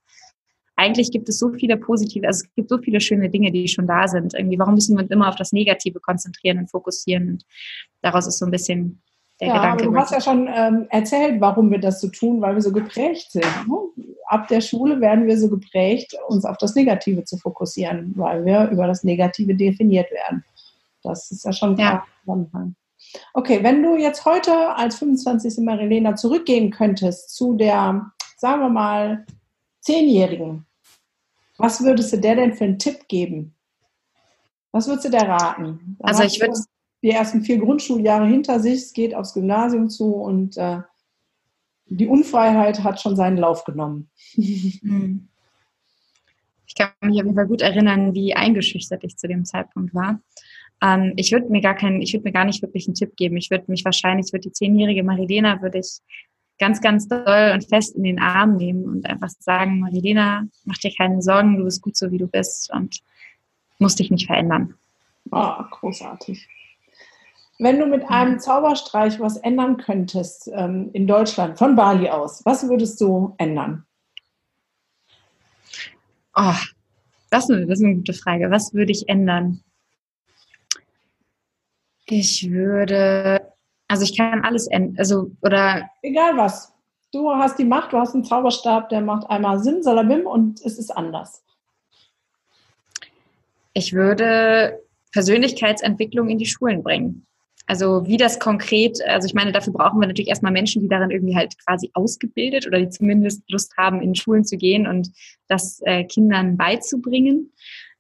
Eigentlich 0.77 1.11
gibt 1.11 1.31
es 1.31 1.39
so 1.39 1.53
viele 1.53 1.79
positive, 1.79 2.27
also 2.27 2.45
es 2.45 2.55
gibt 2.55 2.69
so 2.69 2.77
viele 2.77 3.01
schöne 3.01 3.31
Dinge, 3.31 3.51
die 3.51 3.67
schon 3.67 3.87
da 3.87 4.07
sind. 4.07 4.35
Irgendwie, 4.35 4.59
warum 4.59 4.75
müssen 4.75 4.97
wir 4.97 5.03
uns 5.03 5.11
immer 5.11 5.29
auf 5.29 5.37
das 5.37 5.53
Negative 5.53 6.01
konzentrieren 6.01 6.59
und 6.59 6.71
fokussieren? 6.71 7.29
Und 7.31 7.45
daraus 8.03 8.27
ist 8.27 8.39
so 8.39 8.45
ein 8.45 8.51
bisschen 8.51 9.03
der 9.43 9.49
ja, 9.49 9.57
Gedanke. 9.57 9.85
Aber 9.85 9.93
du 9.93 9.99
hast 9.99 10.13
ja 10.13 10.21
schon 10.21 10.49
ähm, 10.53 10.87
erzählt, 10.91 11.41
warum 11.41 11.71
wir 11.71 11.81
das 11.81 12.01
so 12.01 12.09
tun, 12.09 12.41
weil 12.41 12.55
wir 12.55 12.63
so 12.63 12.73
geprägt 12.73 13.33
sind. 13.33 13.45
Ne? 13.67 13.75
Ab 14.27 14.49
der 14.49 14.61
Schule 14.61 15.01
werden 15.01 15.27
wir 15.27 15.37
so 15.37 15.51
geprägt, 15.51 16.15
uns 16.29 16.45
auf 16.45 16.57
das 16.59 16.75
Negative 16.75 17.25
zu 17.25 17.37
fokussieren, 17.37 18.13
weil 18.17 18.45
wir 18.45 18.71
über 18.71 18.87
das 18.87 19.03
Negative 19.03 19.55
definiert 19.55 20.11
werden. 20.13 20.45
Das 21.03 21.31
ist 21.31 21.45
ja 21.45 21.53
schon 21.53 21.75
klar. 21.75 22.07
Ja. 22.27 22.69
Okay, 23.35 23.63
wenn 23.63 23.83
du 23.83 23.97
jetzt 23.97 24.25
heute 24.25 24.77
als 24.77 24.97
25. 24.97 25.65
Marilena 25.65 26.15
zurückgehen 26.15 26.71
könntest 26.71 27.35
zu 27.35 27.55
der, 27.55 28.13
sagen 28.37 28.61
wir 28.61 28.69
mal, 28.69 29.27
Zehnjährigen, 29.81 30.67
was 31.59 31.83
würdest 31.83 32.13
du 32.13 32.19
der 32.19 32.37
denn 32.37 32.55
für 32.55 32.65
einen 32.65 32.79
Tipp 32.79 33.09
geben? 33.09 33.55
Was 34.71 34.87
würdest 34.87 35.07
du 35.07 35.11
der 35.11 35.29
raten? 35.29 35.97
Dann 35.99 36.09
also 36.09 36.23
ich 36.23 36.41
würde 36.41 36.55
die 37.03 37.11
ersten 37.11 37.43
vier 37.43 37.59
Grundschuljahre 37.59 38.27
hinter 38.27 38.61
sich, 38.61 38.75
es 38.75 38.93
geht 38.93 39.15
aufs 39.15 39.35
Gymnasium 39.35 39.89
zu 39.89 40.15
und 40.15 40.57
äh, 40.57 40.79
die 41.87 42.07
Unfreiheit 42.07 42.83
hat 42.85 43.01
schon 43.01 43.17
seinen 43.17 43.37
Lauf 43.37 43.65
genommen. 43.65 44.09
Hm. 44.83 45.29
Ich 46.67 46.77
kann 46.77 46.91
mich 47.03 47.21
auf 47.21 47.27
jeden 47.27 47.35
Fall 47.35 47.47
gut 47.47 47.61
erinnern, 47.61 48.15
wie 48.15 48.35
eingeschüchtert 48.35 49.05
ich 49.05 49.19
zu 49.19 49.29
dem 49.29 49.45
Zeitpunkt 49.45 49.95
war. 49.95 50.23
Ähm, 50.83 51.13
ich 51.17 51.31
würde 51.31 51.51
mir 51.51 51.61
gar 51.61 51.75
keinen, 51.75 52.01
ich 52.01 52.15
würde 52.15 52.25
mir 52.25 52.33
gar 52.33 52.47
nicht 52.47 52.63
wirklich 52.63 52.87
einen 52.87 52.95
Tipp 52.95 53.15
geben. 53.17 53.37
Ich 53.37 53.51
würde 53.51 53.65
mich 53.69 53.85
wahrscheinlich, 53.85 54.29
ich 54.29 54.33
würde 54.33 54.49
die 54.49 54.53
zehnjährige 54.53 55.03
Marilena 55.03 55.61
würde 55.61 55.81
ich 55.81 55.99
ganz, 56.59 56.81
ganz 56.81 57.09
doll 57.09 57.51
und 57.53 57.69
fest 57.69 57.95
in 57.95 58.05
den 58.05 58.19
Arm 58.19 58.57
nehmen 58.57 58.85
und 58.87 59.05
einfach 59.05 59.29
sagen, 59.39 59.81
Marilena, 59.81 60.45
mach 60.65 60.79
dir 60.79 60.93
keine 60.97 61.21
Sorgen, 61.21 61.59
du 61.59 61.65
bist 61.65 61.83
gut 61.83 61.97
so, 61.97 62.11
wie 62.11 62.19
du 62.19 62.27
bist 62.27 62.73
und 62.73 63.03
musst 63.79 63.99
dich 63.99 64.11
nicht 64.11 64.27
verändern. 64.27 64.75
Oh, 65.31 65.63
großartig. 65.71 66.49
Wenn 67.63 67.79
du 67.79 67.87
mit 67.87 68.11
einem 68.11 68.41
Zauberstreich 68.41 69.21
was 69.21 69.37
ändern 69.37 69.77
könntest 69.77 70.51
ähm, 70.53 70.91
in 70.95 71.07
Deutschland, 71.07 71.57
von 71.57 71.77
Bali 71.77 72.09
aus, 72.09 72.45
was 72.45 72.69
würdest 72.69 73.01
du 73.01 73.37
ändern? 73.39 73.87
Oh, 76.35 76.57
das, 77.31 77.47
das 77.47 77.69
ist 77.69 77.85
eine 77.85 77.95
gute 77.95 78.15
Frage. 78.15 78.51
Was 78.51 78.75
würde 78.75 78.91
ich 78.91 79.09
ändern? 79.09 79.63
Ich 82.07 82.51
würde, 82.51 83.53
also 83.87 84.03
ich 84.03 84.17
kann 84.17 84.45
alles 84.45 84.67
ändern, 84.67 84.97
also, 84.99 85.31
oder. 85.41 85.89
Egal 86.03 86.37
was. 86.37 86.75
Du 87.13 87.31
hast 87.31 87.61
die 87.61 87.65
Macht, 87.65 87.93
du 87.93 87.99
hast 87.99 88.13
einen 88.13 88.25
Zauberstab, 88.25 88.89
der 88.89 89.03
macht 89.03 89.31
einmal 89.31 89.61
Sinn, 89.61 89.85
Salabim 89.85 90.27
und 90.27 90.61
es 90.63 90.79
ist 90.79 90.91
anders. 90.91 91.45
Ich 93.73 93.93
würde 93.93 94.83
Persönlichkeitsentwicklung 95.13 96.29
in 96.29 96.39
die 96.39 96.47
Schulen 96.47 96.83
bringen. 96.83 97.25
Also 97.73 98.07
wie 98.07 98.19
das 98.19 98.39
konkret, 98.39 98.99
also 99.09 99.25
ich 99.25 99.33
meine, 99.33 99.51
dafür 99.51 99.73
brauchen 99.73 99.99
wir 99.99 100.07
natürlich 100.07 100.29
erstmal 100.29 100.53
Menschen, 100.53 100.83
die 100.83 100.89
darin 100.89 101.11
irgendwie 101.11 101.35
halt 101.35 101.55
quasi 101.65 101.91
ausgebildet 101.95 102.67
oder 102.67 102.79
die 102.79 102.91
zumindest 102.91 103.51
Lust 103.51 103.75
haben, 103.79 104.03
in 104.03 104.15
Schulen 104.15 104.45
zu 104.45 104.59
gehen 104.59 104.87
und 104.87 105.11
das 105.49 105.81
äh, 105.87 106.05
Kindern 106.05 106.59
beizubringen. 106.59 107.51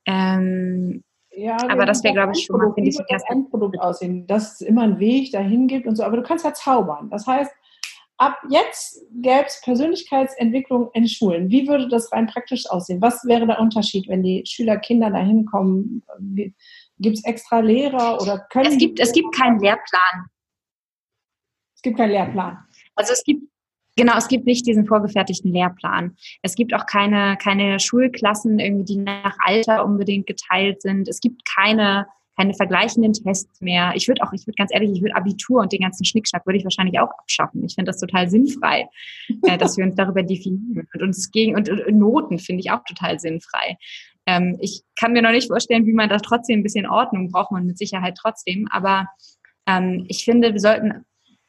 Ähm, 0.04 1.02
ja, 1.30 1.56
aber 1.70 1.87
das 1.87 2.04
wäre, 2.04 2.12
glaube 2.12 2.32
ich, 2.37 2.44
schon 2.44 2.58
mal, 2.58 2.74
finde 2.74 2.90
ich, 2.90 2.98
das 3.08 3.22
Endprodukt 3.30 3.80
aussehen, 3.80 4.26
dass 4.26 4.61
es 4.61 4.61
immer 4.61 4.82
einen 4.82 4.98
Weg 4.98 5.32
dahin 5.32 5.68
gibt 5.68 5.87
und 5.87 5.96
so. 5.96 6.02
Aber 6.02 6.18
du 6.18 6.22
kannst 6.22 6.44
ja 6.44 6.52
zaubern. 6.52 7.08
Das 7.08 7.26
heißt, 7.26 7.50
ab 8.18 8.37
jetzt 8.50 9.00
gäbe 9.22 9.46
es 9.46 9.58
Persönlichkeitsentwicklung 9.64 10.90
in 10.92 11.08
Schulen. 11.08 11.48
Wie 11.48 11.66
würde 11.66 11.88
das 11.88 12.12
rein 12.12 12.26
praktisch 12.26 12.68
aussehen? 12.68 13.00
Was 13.00 13.24
wäre 13.24 13.46
der 13.46 13.58
Unterschied, 13.58 14.06
wenn 14.08 14.22
die 14.22 14.44
Schüler, 14.44 14.76
Kinder 14.76 15.08
da 15.08 15.20
hinkommen? 15.20 16.02
Gibt 16.98 17.18
es 17.18 17.24
extra 17.24 17.61
Lehrer 17.61 18.20
oder 18.20 18.38
können 18.50 18.66
es 18.66 18.78
gibt 18.78 19.00
es 19.00 19.12
gibt 19.12 19.35
keinen 19.35 19.59
Lehrplan. 19.59 20.26
Es 21.74 21.83
gibt 21.83 21.96
keinen 21.96 22.11
Lehrplan. 22.11 22.59
Also 22.94 23.12
es 23.12 23.24
gibt 23.24 23.42
Genau, 23.96 24.16
es 24.16 24.28
gibt 24.28 24.46
nicht 24.46 24.66
diesen 24.66 24.87
vorgefertigten 24.87 25.52
Lehrplan. 25.52 26.16
Es 26.40 26.55
gibt 26.55 26.72
auch 26.74 26.87
keine, 26.87 27.37
keine 27.37 27.78
Schulklassen, 27.78 28.59
irgendwie, 28.59 28.85
die 28.85 28.96
nach 28.96 29.37
Alter 29.44 29.85
unbedingt 29.85 30.26
geteilt 30.26 30.81
sind. 30.81 31.09
Es 31.09 31.20
gibt 31.20 31.44
keine, 31.44 32.07
keine 32.37 32.55
vergleichenden 32.55 33.12
Tests 33.12 33.61
mehr. 33.61 33.92
Ich 33.94 34.09
würde 34.09 34.22
auch, 34.22 34.33
ich 34.33 34.46
würde 34.46 34.57
ganz 34.57 34.72
ehrlich, 34.72 34.92
ich 34.92 35.02
würde 35.02 35.14
Abitur 35.14 35.61
und 35.61 35.72
den 35.72 35.83
ganzen 35.83 36.07
Schnickschnack 36.07 36.46
würde 36.46 36.59
ich 36.59 36.64
wahrscheinlich 36.64 36.98
auch 37.00 37.11
abschaffen. 37.18 37.62
Ich 37.64 37.74
finde 37.74 37.90
das 37.90 38.00
total 38.00 38.31
sinnfrei, 38.31 38.88
äh, 39.42 39.59
dass 39.59 39.76
wir 39.76 39.85
uns 39.85 39.94
darüber 39.94 40.22
definieren. 40.22 40.88
Und 40.94 41.02
uns 41.02 41.31
gegen, 41.31 41.55
und, 41.55 41.68
und 41.68 41.98
Noten 41.98 42.38
finde 42.38 42.61
ich 42.61 42.70
auch 42.70 42.85
total 42.85 43.20
sinnfrei. 43.20 43.76
Ähm, 44.26 44.56
ich 44.61 44.82
kann 44.98 45.12
mir 45.12 45.22
noch 45.22 45.30
nicht 45.30 45.48
vorstellen, 45.48 45.87
wie 45.87 45.92
man 45.92 46.08
da 46.08 46.18
trotzdem 46.18 46.61
ein 46.61 46.62
bisschen 46.62 46.87
Ordnung 46.87 47.30
braucht 47.30 47.50
man 47.50 47.66
mit 47.66 47.78
Sicherheit 47.78 48.16
trotzdem. 48.20 48.68
Aber 48.70 49.06
ähm, 49.66 50.04
ich 50.08 50.24
finde, 50.24 50.52
wir 50.52 50.61
sollten 50.61 51.04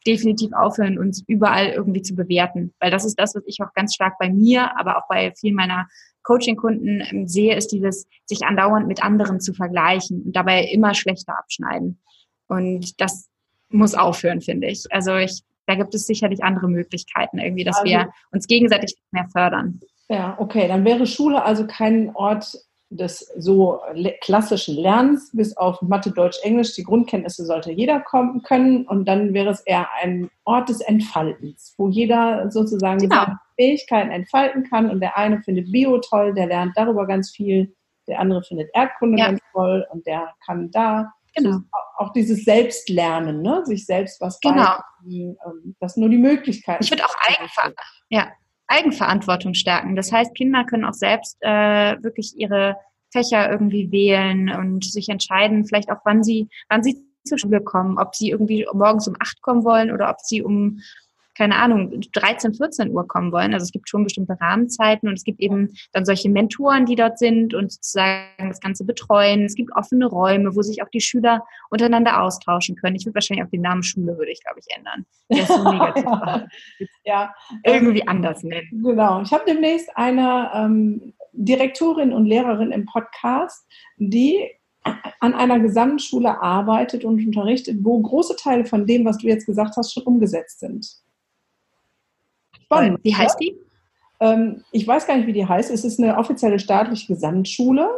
definitiv 0.06 0.52
aufhören, 0.54 0.98
uns 0.98 1.24
überall 1.28 1.68
irgendwie 1.68 2.02
zu 2.02 2.16
bewerten. 2.16 2.74
Weil 2.80 2.92
das 2.92 3.06
ist 3.06 3.20
das, 3.20 3.36
was 3.36 3.44
ich 3.46 3.60
auch 3.62 3.74
ganz 3.74 3.96
stark 3.96 4.18
bei 4.20 4.30
mir, 4.30 4.78
aber 4.78 4.98
auch 4.98 5.08
bei 5.08 5.34
vielen 5.40 5.56
meiner 5.56 5.88
Coaching-Kunden 6.24 7.04
ähm, 7.10 7.28
sehe, 7.28 7.56
ist 7.56 7.72
dieses, 7.72 8.08
sich 8.26 8.46
andauernd 8.46 8.88
mit 8.88 9.04
anderen 9.04 9.40
zu 9.40 9.54
vergleichen 9.54 10.24
und 10.24 10.36
dabei 10.36 10.66
immer 10.66 10.94
schlechter 10.94 11.38
abschneiden. 11.38 12.00
Und 12.48 13.00
das 13.02 13.30
muss 13.70 13.96
aufhören, 13.96 14.42
finde 14.42 14.68
ich. 14.68 14.86
Also 14.90 15.16
ich, 15.16 15.42
da 15.66 15.76
gibt 15.76 15.94
es 15.96 16.06
sicherlich 16.06 16.44
andere 16.44 16.70
Möglichkeiten 16.70 17.40
irgendwie, 17.40 17.64
dass 17.64 17.78
also, 17.78 17.90
wir 17.90 18.10
uns 18.32 18.48
gegenseitig 18.48 18.96
mehr 19.12 19.28
fördern. 19.32 19.80
Ja, 20.10 20.36
okay. 20.40 20.68
Dann 20.68 20.86
wäre 20.86 21.08
Schule 21.08 21.44
also 21.44 21.66
kein 21.66 22.16
Ort 22.16 22.58
des 22.98 23.32
so 23.38 23.82
klassischen 24.22 24.76
Lernens, 24.76 25.32
bis 25.34 25.58
auf 25.58 25.82
Mathe, 25.82 26.12
Deutsch, 26.12 26.38
Englisch, 26.44 26.76
die 26.76 26.84
Grundkenntnisse 26.84 27.46
sollte 27.46 27.72
jeder 27.72 28.00
kommen 28.00 28.44
können 28.44 28.86
und 28.88 29.06
dann 29.06 29.34
wäre 29.34 29.50
es 29.50 29.62
eher 29.62 29.88
ein 30.02 30.30
Ort 30.44 30.70
des 30.70 30.82
Entfaltens, 30.82 31.74
wo 31.78 31.90
jeder 31.90 32.52
sozusagen 32.52 33.00
genau. 33.00 33.16
seine 33.16 33.40
Fähigkeiten 33.56 34.12
entfalten 34.12 34.70
kann 34.70 34.90
und 34.90 35.00
der 35.00 35.18
eine 35.18 35.42
findet 35.42 35.72
Bio 35.72 36.00
toll, 36.00 36.34
der 36.34 36.48
lernt 36.48 36.74
darüber 36.76 37.08
ganz 37.08 37.32
viel, 37.32 37.76
der 38.08 38.20
andere 38.20 38.44
findet 38.44 38.70
Erdkunde 38.74 39.18
ja. 39.18 39.28
ganz 39.28 39.40
toll 39.54 39.86
und 39.92 40.06
der 40.06 40.34
kann 40.46 40.70
da 40.72 41.12
genau. 41.36 41.60
auch 41.98 42.14
dieses 42.14 42.46
Selbstlernen, 42.46 43.42
ne? 43.42 43.66
sich 43.66 43.86
selbst 43.86 44.22
was 44.22 44.40
genau. 44.40 44.78
beibringen, 45.00 45.38
ähm, 45.46 45.76
das 45.80 45.98
nur 45.98 46.10
die 46.10 46.18
Möglichkeit. 46.18 46.78
Ich 46.82 46.92
würde 46.92 47.06
auch 47.06 47.16
Eigenver 47.28 47.74
ja, 48.10 48.32
Eigenverantwortung 48.68 49.54
stärken. 49.54 49.96
Das 49.96 50.12
heißt, 50.12 50.36
Kinder 50.36 50.64
können 50.66 50.86
auch 50.86 50.94
selbst 50.94 51.38
äh, 51.42 52.02
wirklich 52.02 52.34
ihre 52.38 52.76
Fächer 53.12 53.52
irgendwie 53.52 53.92
wählen 53.92 54.50
und 54.50 54.84
sich 54.84 55.10
entscheiden, 55.10 55.66
vielleicht 55.66 55.92
auch 55.92 56.00
wann 56.04 56.24
sie, 56.24 56.50
wann 56.70 56.84
sie 56.84 56.98
zur 57.24 57.38
Schule 57.38 57.62
kommen, 57.62 57.98
ob 57.98 58.16
sie 58.16 58.32
irgendwie 58.32 58.66
morgens 58.74 59.08
um 59.08 59.16
acht 59.20 59.42
kommen 59.42 59.64
wollen 59.64 59.92
oder 59.92 60.10
ob 60.10 60.20
sie 60.20 60.42
um 60.42 60.80
keine 61.36 61.56
Ahnung, 61.56 62.02
13, 62.12 62.54
14 62.54 62.92
Uhr 62.92 63.08
kommen 63.08 63.32
wollen. 63.32 63.54
Also 63.54 63.64
es 63.64 63.72
gibt 63.72 63.90
schon 63.90 64.04
bestimmte 64.04 64.38
Rahmenzeiten 64.40 65.08
und 65.08 65.16
es 65.16 65.24
gibt 65.24 65.40
eben 65.40 65.74
dann 65.92 66.06
solche 66.06 66.30
Mentoren, 66.30 66.86
die 66.86 66.96
dort 66.96 67.18
sind 67.18 67.54
und 67.54 67.72
sozusagen 67.72 68.50
das 68.50 68.60
Ganze 68.60 68.86
betreuen. 68.86 69.44
Es 69.44 69.56
gibt 69.56 69.76
offene 69.76 70.06
Räume, 70.06 70.56
wo 70.56 70.62
sich 70.62 70.84
auch 70.84 70.90
die 70.90 71.02
Schüler 71.02 71.44
untereinander 71.70 72.22
austauschen 72.22 72.76
können. 72.76 72.96
Ich 72.96 73.06
würde 73.06 73.16
wahrscheinlich 73.16 73.46
auch 73.46 73.52
den 73.52 73.62
Namen 73.62 73.84
Schule, 73.84 74.18
würde 74.18 74.32
ich, 74.32 74.44
glaube 74.44 74.60
ich, 74.60 74.76
ändern. 74.76 75.06
Der 75.32 75.40
ist 75.40 75.48
so 75.48 75.64
negativ. 75.72 76.90
ja. 77.04 77.34
Irgendwie 77.64 78.08
anders 78.08 78.44
nennen. 78.44 78.84
Genau. 78.84 79.22
Ich 79.22 79.32
habe 79.32 79.44
demnächst 79.48 79.90
eine 79.96 80.52
ähm, 80.54 81.14
Direktorin 81.34 82.14
und 82.14 82.26
Lehrerin 82.26 82.72
im 82.72 82.86
Podcast, 82.86 83.66
die 83.98 84.50
an 85.20 85.34
einer 85.34 85.60
Gesamtschule 85.60 86.42
arbeitet 86.42 87.06
und 87.06 87.26
unterrichtet, 87.26 87.78
wo 87.82 88.02
große 88.02 88.36
Teile 88.36 88.66
von 88.66 88.86
dem, 88.86 89.06
was 89.06 89.18
du 89.18 89.28
jetzt 89.28 89.46
gesagt 89.46 89.78
hast, 89.78 89.94
schon 89.94 90.04
umgesetzt 90.04 90.60
sind. 90.60 91.03
Spannend. 92.66 93.00
Wie 93.04 93.16
heißt 93.16 93.40
die? 93.40 93.56
Ähm, 94.20 94.64
ich 94.72 94.88
weiß 94.88 95.08
gar 95.08 95.18
nicht, 95.18 95.28
wie 95.28 95.34
die 95.34 95.48
heißt. 95.48 95.72
Es 95.72 95.84
ist 95.84 96.00
eine 96.00 96.18
offizielle 96.18 96.60
staatliche 96.60 97.14
Gesamtschule 97.14 97.90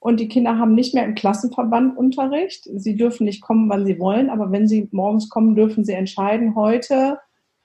und 0.00 0.18
die 0.18 0.28
Kinder 0.28 0.58
haben 0.58 0.74
nicht 0.74 0.94
mehr 0.94 1.04
im 1.04 1.14
Klassenverband 1.14 1.96
Unterricht. 1.96 2.68
Sie 2.74 2.96
dürfen 2.96 3.24
nicht 3.24 3.42
kommen, 3.42 3.68
wann 3.68 3.84
sie 3.84 3.98
wollen, 3.98 4.30
aber 4.30 4.50
wenn 4.50 4.66
sie 4.66 4.88
morgens 4.92 5.28
kommen, 5.28 5.54
dürfen 5.54 5.84
sie 5.84 5.92
entscheiden, 5.92 6.54
heute 6.54 7.18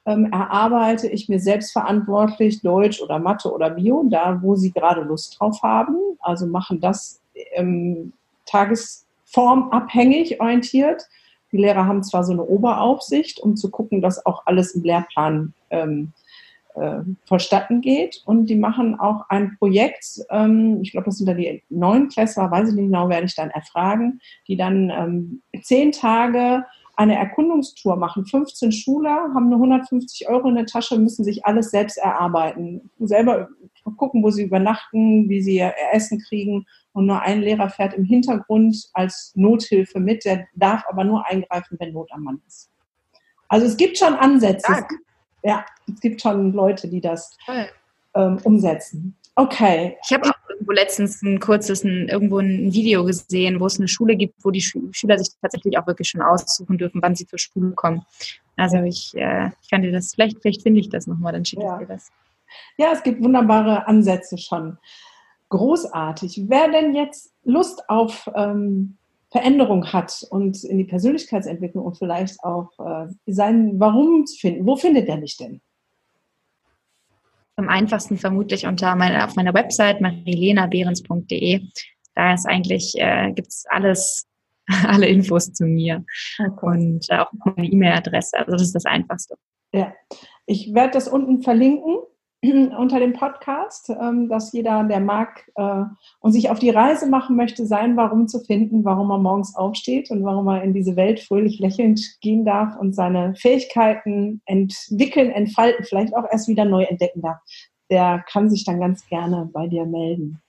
ähm, 0.05 0.31
erarbeite 0.31 1.07
ich 1.07 1.29
mir 1.29 1.39
selbstverantwortlich 1.39 2.61
Deutsch 2.61 3.01
oder 3.01 3.19
Mathe 3.19 3.51
oder 3.51 3.71
Bio, 3.71 4.05
da 4.09 4.39
wo 4.41 4.55
sie 4.55 4.71
gerade 4.71 5.01
Lust 5.01 5.39
drauf 5.39 5.63
haben. 5.63 5.97
Also 6.19 6.45
machen 6.45 6.79
das 6.79 7.21
ähm, 7.53 8.13
tagesformabhängig 8.45 10.39
orientiert. 10.41 11.07
Die 11.51 11.57
Lehrer 11.57 11.87
haben 11.87 12.03
zwar 12.03 12.23
so 12.23 12.33
eine 12.33 12.43
Oberaufsicht, 12.43 13.39
um 13.39 13.55
zu 13.55 13.71
gucken, 13.71 14.01
dass 14.01 14.25
auch 14.25 14.45
alles 14.45 14.75
im 14.75 14.83
Lehrplan 14.83 15.53
ähm, 15.69 16.11
äh, 16.75 16.99
vonstatten 17.25 17.81
geht. 17.81 18.21
Und 18.25 18.47
die 18.47 18.55
machen 18.55 18.99
auch 18.99 19.29
ein 19.29 19.55
Projekt, 19.57 20.21
ähm, 20.29 20.79
ich 20.81 20.91
glaube, 20.91 21.05
das 21.05 21.17
sind 21.17 21.27
da 21.27 21.33
die 21.33 21.63
neuen 21.69 22.09
Klässler, 22.09 22.51
weiß 22.51 22.69
ich 22.69 22.75
nicht 22.75 22.85
genau, 22.85 23.09
werde 23.09 23.25
ich 23.25 23.35
dann 23.35 23.49
erfragen, 23.49 24.19
die 24.47 24.57
dann 24.57 24.89
ähm, 24.89 25.41
zehn 25.61 25.91
Tage 25.91 26.65
eine 26.95 27.15
Erkundungstour 27.15 27.97
machen. 27.97 28.25
15 28.25 28.71
Schüler 28.71 29.29
haben 29.33 29.49
nur 29.49 29.57
150 29.57 30.29
Euro 30.29 30.47
in 30.49 30.55
der 30.55 30.65
Tasche, 30.65 30.97
müssen 30.97 31.23
sich 31.23 31.45
alles 31.45 31.71
selbst 31.71 31.97
erarbeiten. 31.97 32.89
Selber 32.99 33.49
gucken, 33.97 34.23
wo 34.23 34.31
sie 34.31 34.43
übernachten, 34.43 35.29
wie 35.29 35.41
sie 35.41 35.57
ihr 35.57 35.73
Essen 35.91 36.19
kriegen. 36.27 36.65
Und 36.93 37.05
nur 37.05 37.21
ein 37.21 37.41
Lehrer 37.41 37.69
fährt 37.69 37.93
im 37.93 38.05
Hintergrund 38.05 38.89
als 38.93 39.33
Nothilfe 39.35 39.99
mit. 39.99 40.25
Der 40.25 40.47
darf 40.55 40.83
aber 40.89 41.03
nur 41.03 41.25
eingreifen, 41.27 41.77
wenn 41.79 41.93
Not 41.93 42.11
am 42.11 42.23
Mann 42.23 42.41
ist. 42.47 42.69
Also 43.49 43.65
es 43.65 43.77
gibt 43.77 43.97
schon 43.97 44.13
Ansätze. 44.13 44.71
Stark 44.71 44.91
ja, 45.45 45.63
es 45.87 45.99
gibt 46.01 46.21
schon 46.21 46.53
Leute, 46.53 46.87
die 46.87 47.01
das 47.01 47.37
ähm, 48.15 48.39
umsetzen. 48.43 49.15
Okay. 49.35 49.97
Ich 50.03 50.13
habe 50.13 50.29
auch 50.29 50.49
irgendwo 50.49 50.71
letztens 50.71 51.21
ein 51.21 51.39
kurzes, 51.39 51.83
ein, 51.83 52.07
irgendwo 52.07 52.39
ein 52.39 52.73
Video 52.73 53.05
gesehen, 53.05 53.59
wo 53.59 53.67
es 53.67 53.77
eine 53.77 53.87
Schule 53.87 54.15
gibt, 54.15 54.43
wo 54.43 54.49
die 54.49 54.61
Schüler 54.61 55.19
sich 55.19 55.29
tatsächlich 55.41 55.77
auch 55.77 55.85
wirklich 55.85 56.09
schon 56.09 56.21
aussuchen 56.21 56.77
dürfen, 56.77 57.01
wann 57.01 57.15
sie 57.15 57.27
zur 57.27 57.37
Schule 57.37 57.71
kommen. 57.71 58.03
Also 58.55 58.77
ich, 58.77 59.13
äh, 59.15 59.49
ich 59.61 59.69
kann 59.69 59.83
dir 59.83 59.91
das, 59.91 60.15
vielleicht, 60.15 60.41
vielleicht 60.41 60.63
finde 60.63 60.79
ich 60.79 60.89
das 60.89 61.05
nochmal, 61.05 61.33
dann 61.33 61.45
schicke 61.45 61.63
ich 61.63 61.79
dir 61.79 61.93
das. 61.93 62.11
Ja, 62.77 62.91
es 62.93 63.03
gibt 63.03 63.21
wunderbare 63.21 63.87
Ansätze 63.87 64.37
schon. 64.37 64.77
Großartig. 65.49 66.45
Wer 66.47 66.71
denn 66.71 66.95
jetzt 66.95 67.33
Lust 67.43 67.87
auf 67.89 68.29
ähm, 68.33 68.97
Veränderung 69.35 69.91
hat 69.91 70.25
und 70.29 70.63
in 70.63 70.77
die 70.77 70.85
Persönlichkeitsentwicklung 70.85 71.83
und 71.83 71.97
vielleicht 71.97 72.41
auch 72.41 72.69
äh, 72.79 73.11
sein 73.25 73.77
Warum 73.81 74.25
zu 74.25 74.37
finden. 74.37 74.65
Wo 74.65 74.77
findet 74.77 75.09
er 75.09 75.17
mich 75.17 75.35
denn? 75.35 75.59
Am 77.57 77.67
einfachsten 77.67 78.17
vermutlich 78.17 78.65
unter 78.65 78.95
meine, 78.95 79.25
auf 79.25 79.35
meiner 79.35 79.53
Website 79.53 79.99
marilenabehrens.de. 79.99 81.67
Da 82.13 82.33
ist 82.33 82.45
eigentlich, 82.45 82.93
äh, 82.95 83.33
gibt 83.33 83.49
es 83.49 83.65
alles, 83.67 84.25
alle 84.87 85.07
Infos 85.07 85.51
zu 85.51 85.65
mir 85.65 86.05
okay. 86.39 86.65
und 86.65 87.05
äh, 87.09 87.17
auch 87.17 87.31
meine 87.43 87.67
E-Mail-Adresse. 87.67 88.37
Also 88.37 88.53
das 88.53 88.61
ist 88.61 88.75
das 88.75 88.85
Einfachste. 88.85 89.35
Ja. 89.73 89.93
Ich 90.45 90.73
werde 90.73 90.91
das 90.91 91.09
unten 91.09 91.43
verlinken 91.43 91.97
unter 92.77 92.99
dem 92.99 93.13
Podcast, 93.13 93.89
ähm, 93.89 94.29
dass 94.29 94.51
jeder, 94.51 94.83
der 94.83 94.99
mag 94.99 95.49
äh, 95.55 95.83
und 96.19 96.31
sich 96.31 96.49
auf 96.49 96.59
die 96.59 96.69
Reise 96.69 97.07
machen 97.07 97.35
möchte, 97.35 97.65
sein 97.65 97.97
Warum 97.97 98.27
zu 98.27 98.39
finden, 98.39 98.85
warum 98.85 99.09
er 99.11 99.17
morgens 99.17 99.55
aufsteht 99.55 100.11
und 100.11 100.23
warum 100.23 100.47
er 100.47 100.63
in 100.63 100.73
diese 100.73 100.95
Welt 100.95 101.19
fröhlich 101.19 101.59
lächelnd 101.59 102.01
gehen 102.21 102.45
darf 102.45 102.75
und 102.77 102.93
seine 102.93 103.35
Fähigkeiten 103.35 104.41
entwickeln, 104.45 105.31
entfalten, 105.31 105.85
vielleicht 105.85 106.15
auch 106.15 106.25
erst 106.31 106.47
wieder 106.47 106.65
neu 106.65 106.83
entdecken 106.83 107.21
darf, 107.21 107.39
der 107.89 108.23
kann 108.29 108.49
sich 108.49 108.65
dann 108.65 108.79
ganz 108.79 109.07
gerne 109.07 109.49
bei 109.51 109.67
dir 109.67 109.85
melden. 109.85 110.41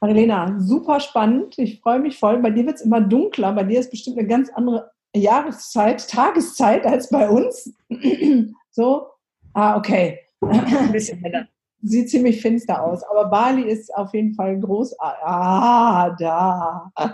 Marilena, 0.00 0.56
super 0.58 1.00
spannend. 1.00 1.56
Ich 1.58 1.80
freue 1.80 1.98
mich 1.98 2.18
voll. 2.18 2.38
Bei 2.38 2.50
dir 2.50 2.66
wird 2.66 2.76
es 2.76 2.82
immer 2.82 3.00
dunkler. 3.00 3.52
Bei 3.52 3.64
dir 3.64 3.80
ist 3.80 3.90
bestimmt 3.90 4.18
eine 4.18 4.28
ganz 4.28 4.50
andere 4.50 4.90
Jahreszeit, 5.16 6.08
Tageszeit 6.10 6.84
als 6.84 7.08
bei 7.08 7.28
uns. 7.28 7.72
so, 8.70 9.06
ah, 9.54 9.78
okay. 9.78 10.23
Ein 10.48 10.92
bisschen 10.92 11.18
heller. 11.18 11.46
Sieht 11.82 12.08
ziemlich 12.08 12.40
finster 12.40 12.82
aus, 12.82 13.02
aber 13.02 13.26
Bali 13.26 13.70
ist 13.70 13.94
auf 13.94 14.14
jeden 14.14 14.34
Fall 14.34 14.58
groß. 14.58 14.98
Ah, 15.00 16.16
da. 16.18 16.90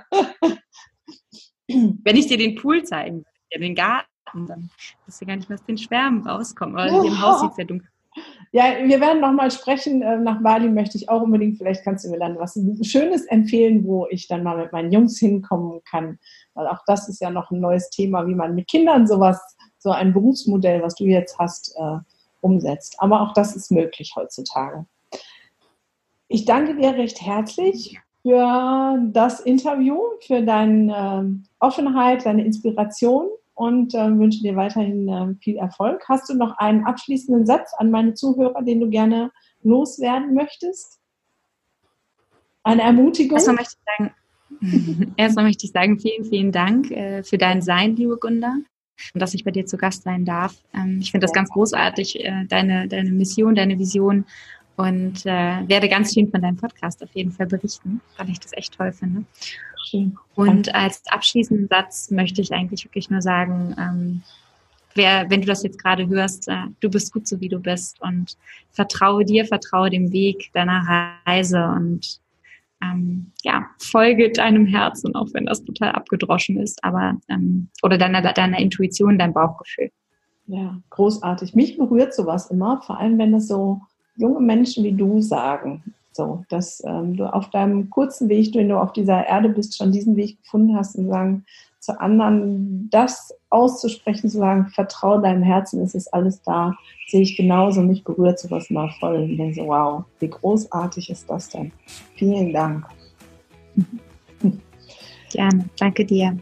Wenn 1.69 2.16
ich 2.16 2.29
dir 2.29 2.38
den 2.38 2.55
Pool 2.55 2.85
zeigen 2.85 3.25
würde, 3.51 3.64
den 3.64 3.75
Garten, 3.75 4.47
dann 4.47 4.71
wirst 5.07 5.21
du 5.21 5.27
gar 5.27 5.35
nicht 5.35 5.49
mehr 5.49 5.59
aus 5.59 5.64
den 5.64 5.77
Schwärmen 5.77 6.25
rauskommen. 6.25 6.79
Aber 6.79 7.01
oh. 7.01 7.03
im 7.03 7.21
Haus 7.21 7.40
sieht 7.40 7.51
es 7.51 7.57
ja 7.57 7.64
dunkel 7.64 7.88
ja, 8.53 8.64
wir 8.85 9.01
werden 9.01 9.21
nochmal 9.21 9.51
sprechen. 9.51 10.03
Äh, 10.03 10.19
nach 10.19 10.43
Bali 10.43 10.69
möchte 10.69 10.99
ich 10.99 11.09
auch 11.09 11.23
unbedingt, 11.23 11.59
vielleicht 11.59 11.85
kannst 11.85 12.05
du 12.05 12.11
mir 12.11 12.19
dann 12.19 12.38
was 12.38 12.59
Schönes 12.83 13.25
empfehlen, 13.27 13.85
wo 13.85 14.07
ich 14.11 14.27
dann 14.27 14.43
mal 14.43 14.57
mit 14.57 14.73
meinen 14.73 14.93
Jungs 14.93 15.19
hinkommen 15.19 15.81
kann. 15.88 16.19
Weil 16.55 16.66
auch 16.66 16.81
das 16.87 17.09
ist 17.09 17.21
ja 17.21 17.31
noch 17.31 17.51
ein 17.51 17.61
neues 17.61 17.90
Thema, 17.90 18.27
wie 18.27 18.35
man 18.35 18.55
mit 18.55 18.69
Kindern 18.69 19.07
sowas, 19.07 19.40
so 19.79 19.90
ein 19.90 20.12
Berufsmodell, 20.12 20.83
was 20.83 20.97
du 20.97 21.05
jetzt 21.05 21.38
hast, 21.38 21.75
äh, 21.79 21.99
umsetzt. 22.40 22.96
Aber 22.98 23.20
auch 23.22 23.33
das 23.33 23.57
ist 23.57 23.70
möglich 23.70 24.12
heutzutage. 24.16 24.87
Ich 26.29 26.44
danke 26.44 26.76
dir 26.76 26.94
recht 26.94 27.20
herzlich 27.20 27.98
für 28.22 28.98
das 29.12 29.40
Interview, 29.40 30.00
für 30.20 30.42
deine 30.42 31.42
äh, 31.42 31.48
Offenheit, 31.59 32.26
deine 32.26 32.44
Inspiration 32.44 33.29
und 33.55 33.94
äh, 33.94 34.18
wünsche 34.18 34.42
dir 34.42 34.57
weiterhin 34.57 35.09
äh, 35.09 35.35
viel 35.42 35.57
Erfolg. 35.57 36.03
Hast 36.09 36.29
du 36.31 36.35
noch 36.35 36.57
einen 36.59 36.85
abschließenden 36.85 37.46
Satz 37.46 37.72
an 37.76 37.90
meine 37.90 38.14
Zuhörer, 38.14 38.62
den 38.62 38.81
du 38.81 38.88
gerne 38.88 39.33
loswerden 39.62 40.35
möchtest? 40.35 41.00
Eine 42.62 42.83
Ermutigung? 42.83 43.37
Erstmal 43.37 43.57
möchte 43.57 43.76
ich 43.76 43.98
sagen, 43.98 45.12
erstmal 45.16 45.44
möchte 45.46 45.66
ich 45.66 45.72
sagen 45.72 45.98
vielen, 45.98 46.24
vielen 46.24 46.53
Dank 46.53 46.90
äh, 46.90 47.22
für 47.22 47.38
dein 47.38 47.62
Sein, 47.62 47.96
liebe 47.96 48.18
Gunda, 48.18 48.57
und 49.15 49.21
dass 49.21 49.35
ich 49.35 49.45
bei 49.45 49.51
dir 49.51 49.67
zu 49.67 49.77
Gast 49.77 50.03
sein 50.03 50.25
darf. 50.25 50.55
Ähm, 50.75 50.99
ich 51.01 51.11
finde 51.11 51.27
das 51.27 51.33
ganz 51.33 51.51
großartig, 51.51 52.25
äh, 52.25 52.45
deine, 52.49 52.89
deine 52.89 53.11
Mission, 53.11 53.55
deine 53.55 53.79
Vision 53.79 54.25
und 54.77 55.27
äh, 55.27 55.69
werde 55.69 55.89
ganz 55.89 56.15
viel 56.15 56.29
von 56.29 56.41
deinem 56.41 56.57
Podcast 56.57 57.03
auf 57.03 57.11
jeden 57.13 57.33
Fall 57.33 57.47
berichten, 57.47 58.01
weil 58.17 58.31
ich 58.31 58.41
das 58.41 58.53
echt 58.55 58.77
toll 58.77 58.93
finde. 58.93 59.25
Schön. 59.85 60.17
Und 60.35 60.75
als 60.75 61.03
abschließenden 61.07 61.69
Satz 61.69 62.11
möchte 62.11 62.41
ich 62.41 62.53
eigentlich 62.53 62.85
wirklich 62.85 63.11
nur 63.11 63.21
sagen, 63.21 63.75
ähm, 63.79 64.23
wer, 64.95 65.29
wenn 65.29 65.41
du 65.41 65.47
das 65.47 65.63
jetzt 65.63 65.83
gerade 65.83 66.09
hörst, 66.09 66.49
äh, 66.49 66.55
du 66.81 66.91
bist 66.91 67.13
gut 67.13 67.27
so 67.27 67.41
wie 67.41 67.49
du 67.49 67.59
bist 67.59 68.01
und 68.01 68.37
vertraue 68.71 69.25
dir, 69.25 69.45
vertraue 69.45 69.91
dem 69.91 70.13
Weg 70.13 70.51
deiner 70.53 71.13
Reise 71.27 71.65
und 71.77 72.21
ähm, 72.83 73.33
ja, 73.43 73.66
folge 73.79 74.31
deinem 74.31 74.66
Herzen, 74.66 75.14
auch 75.14 75.29
wenn 75.33 75.47
das 75.47 75.64
total 75.64 75.93
abgedroschen 75.93 76.59
ist, 76.59 76.83
aber 76.83 77.16
ähm, 77.29 77.69
oder 77.83 77.99
deiner, 77.99 78.23
deiner 78.33 78.59
Intuition, 78.59 79.19
dein 79.19 79.33
Bauchgefühl. 79.33 79.90
Ja, 80.47 80.81
großartig. 80.90 81.55
Mich 81.55 81.79
berührt 81.79 82.14
sowas 82.14 82.51
immer, 82.51 82.83
vor 82.83 82.99
allem 82.99 83.19
wenn 83.19 83.35
es 83.35 83.47
so 83.49 83.83
junge 84.16 84.40
Menschen 84.40 84.85
wie 84.85 84.93
du 84.93 85.21
sagen. 85.21 85.95
So, 86.12 86.45
dass 86.49 86.83
ähm, 86.85 87.16
du 87.16 87.33
auf 87.33 87.51
deinem 87.51 87.88
kurzen 87.88 88.29
Weg, 88.29 88.55
wenn 88.55 88.69
du 88.69 88.79
auf 88.79 88.93
dieser 88.93 89.27
Erde 89.27 89.49
bist, 89.49 89.77
schon 89.77 89.93
diesen 89.93 90.16
Weg 90.16 90.43
gefunden 90.43 90.77
hast 90.77 90.97
und 90.97 91.09
sagen, 91.09 91.45
zu 91.90 92.00
anderen 92.00 92.88
das 92.90 93.35
auszusprechen, 93.50 94.31
zu 94.31 94.38
sagen, 94.38 94.68
vertraue 94.68 95.20
deinem 95.20 95.42
Herzen, 95.42 95.83
es 95.83 95.94
ist 95.94 96.12
alles 96.14 96.40
da, 96.42 96.74
sehe 97.09 97.22
ich 97.22 97.37
genauso, 97.37 97.83
mich 97.83 98.05
berührt 98.05 98.38
sowas 98.38 98.70
mal 98.70 98.90
voll 99.00 99.16
und 99.16 99.37
denke 99.37 99.55
so, 99.55 99.66
wow, 99.66 100.05
wie 100.20 100.29
großartig 100.29 101.11
ist 101.11 101.29
das 101.29 101.48
denn? 101.48 101.72
Vielen 102.16 102.53
Dank. 102.53 102.87
Gerne, 105.33 105.64
danke 105.79 106.05
dir. 106.05 106.37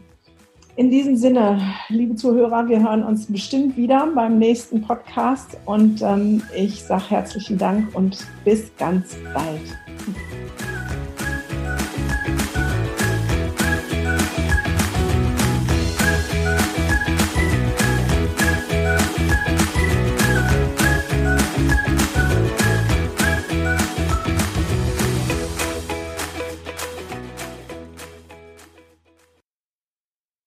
In 0.75 0.89
diesem 0.89 1.15
Sinne, 1.15 1.61
liebe 1.89 2.15
Zuhörer, 2.15 2.69
wir 2.69 2.81
hören 2.81 3.03
uns 3.03 3.25
bestimmt 3.25 3.75
wieder 3.75 4.07
beim 4.15 4.37
nächsten 4.37 4.81
Podcast 4.81 5.57
und 5.65 6.01
ähm, 6.01 6.41
ich 6.55 6.81
sage 6.83 7.09
herzlichen 7.09 7.57
Dank 7.57 7.93
und 7.93 8.25
bis 8.45 8.71
ganz 8.77 9.17
bald. 9.33 10.68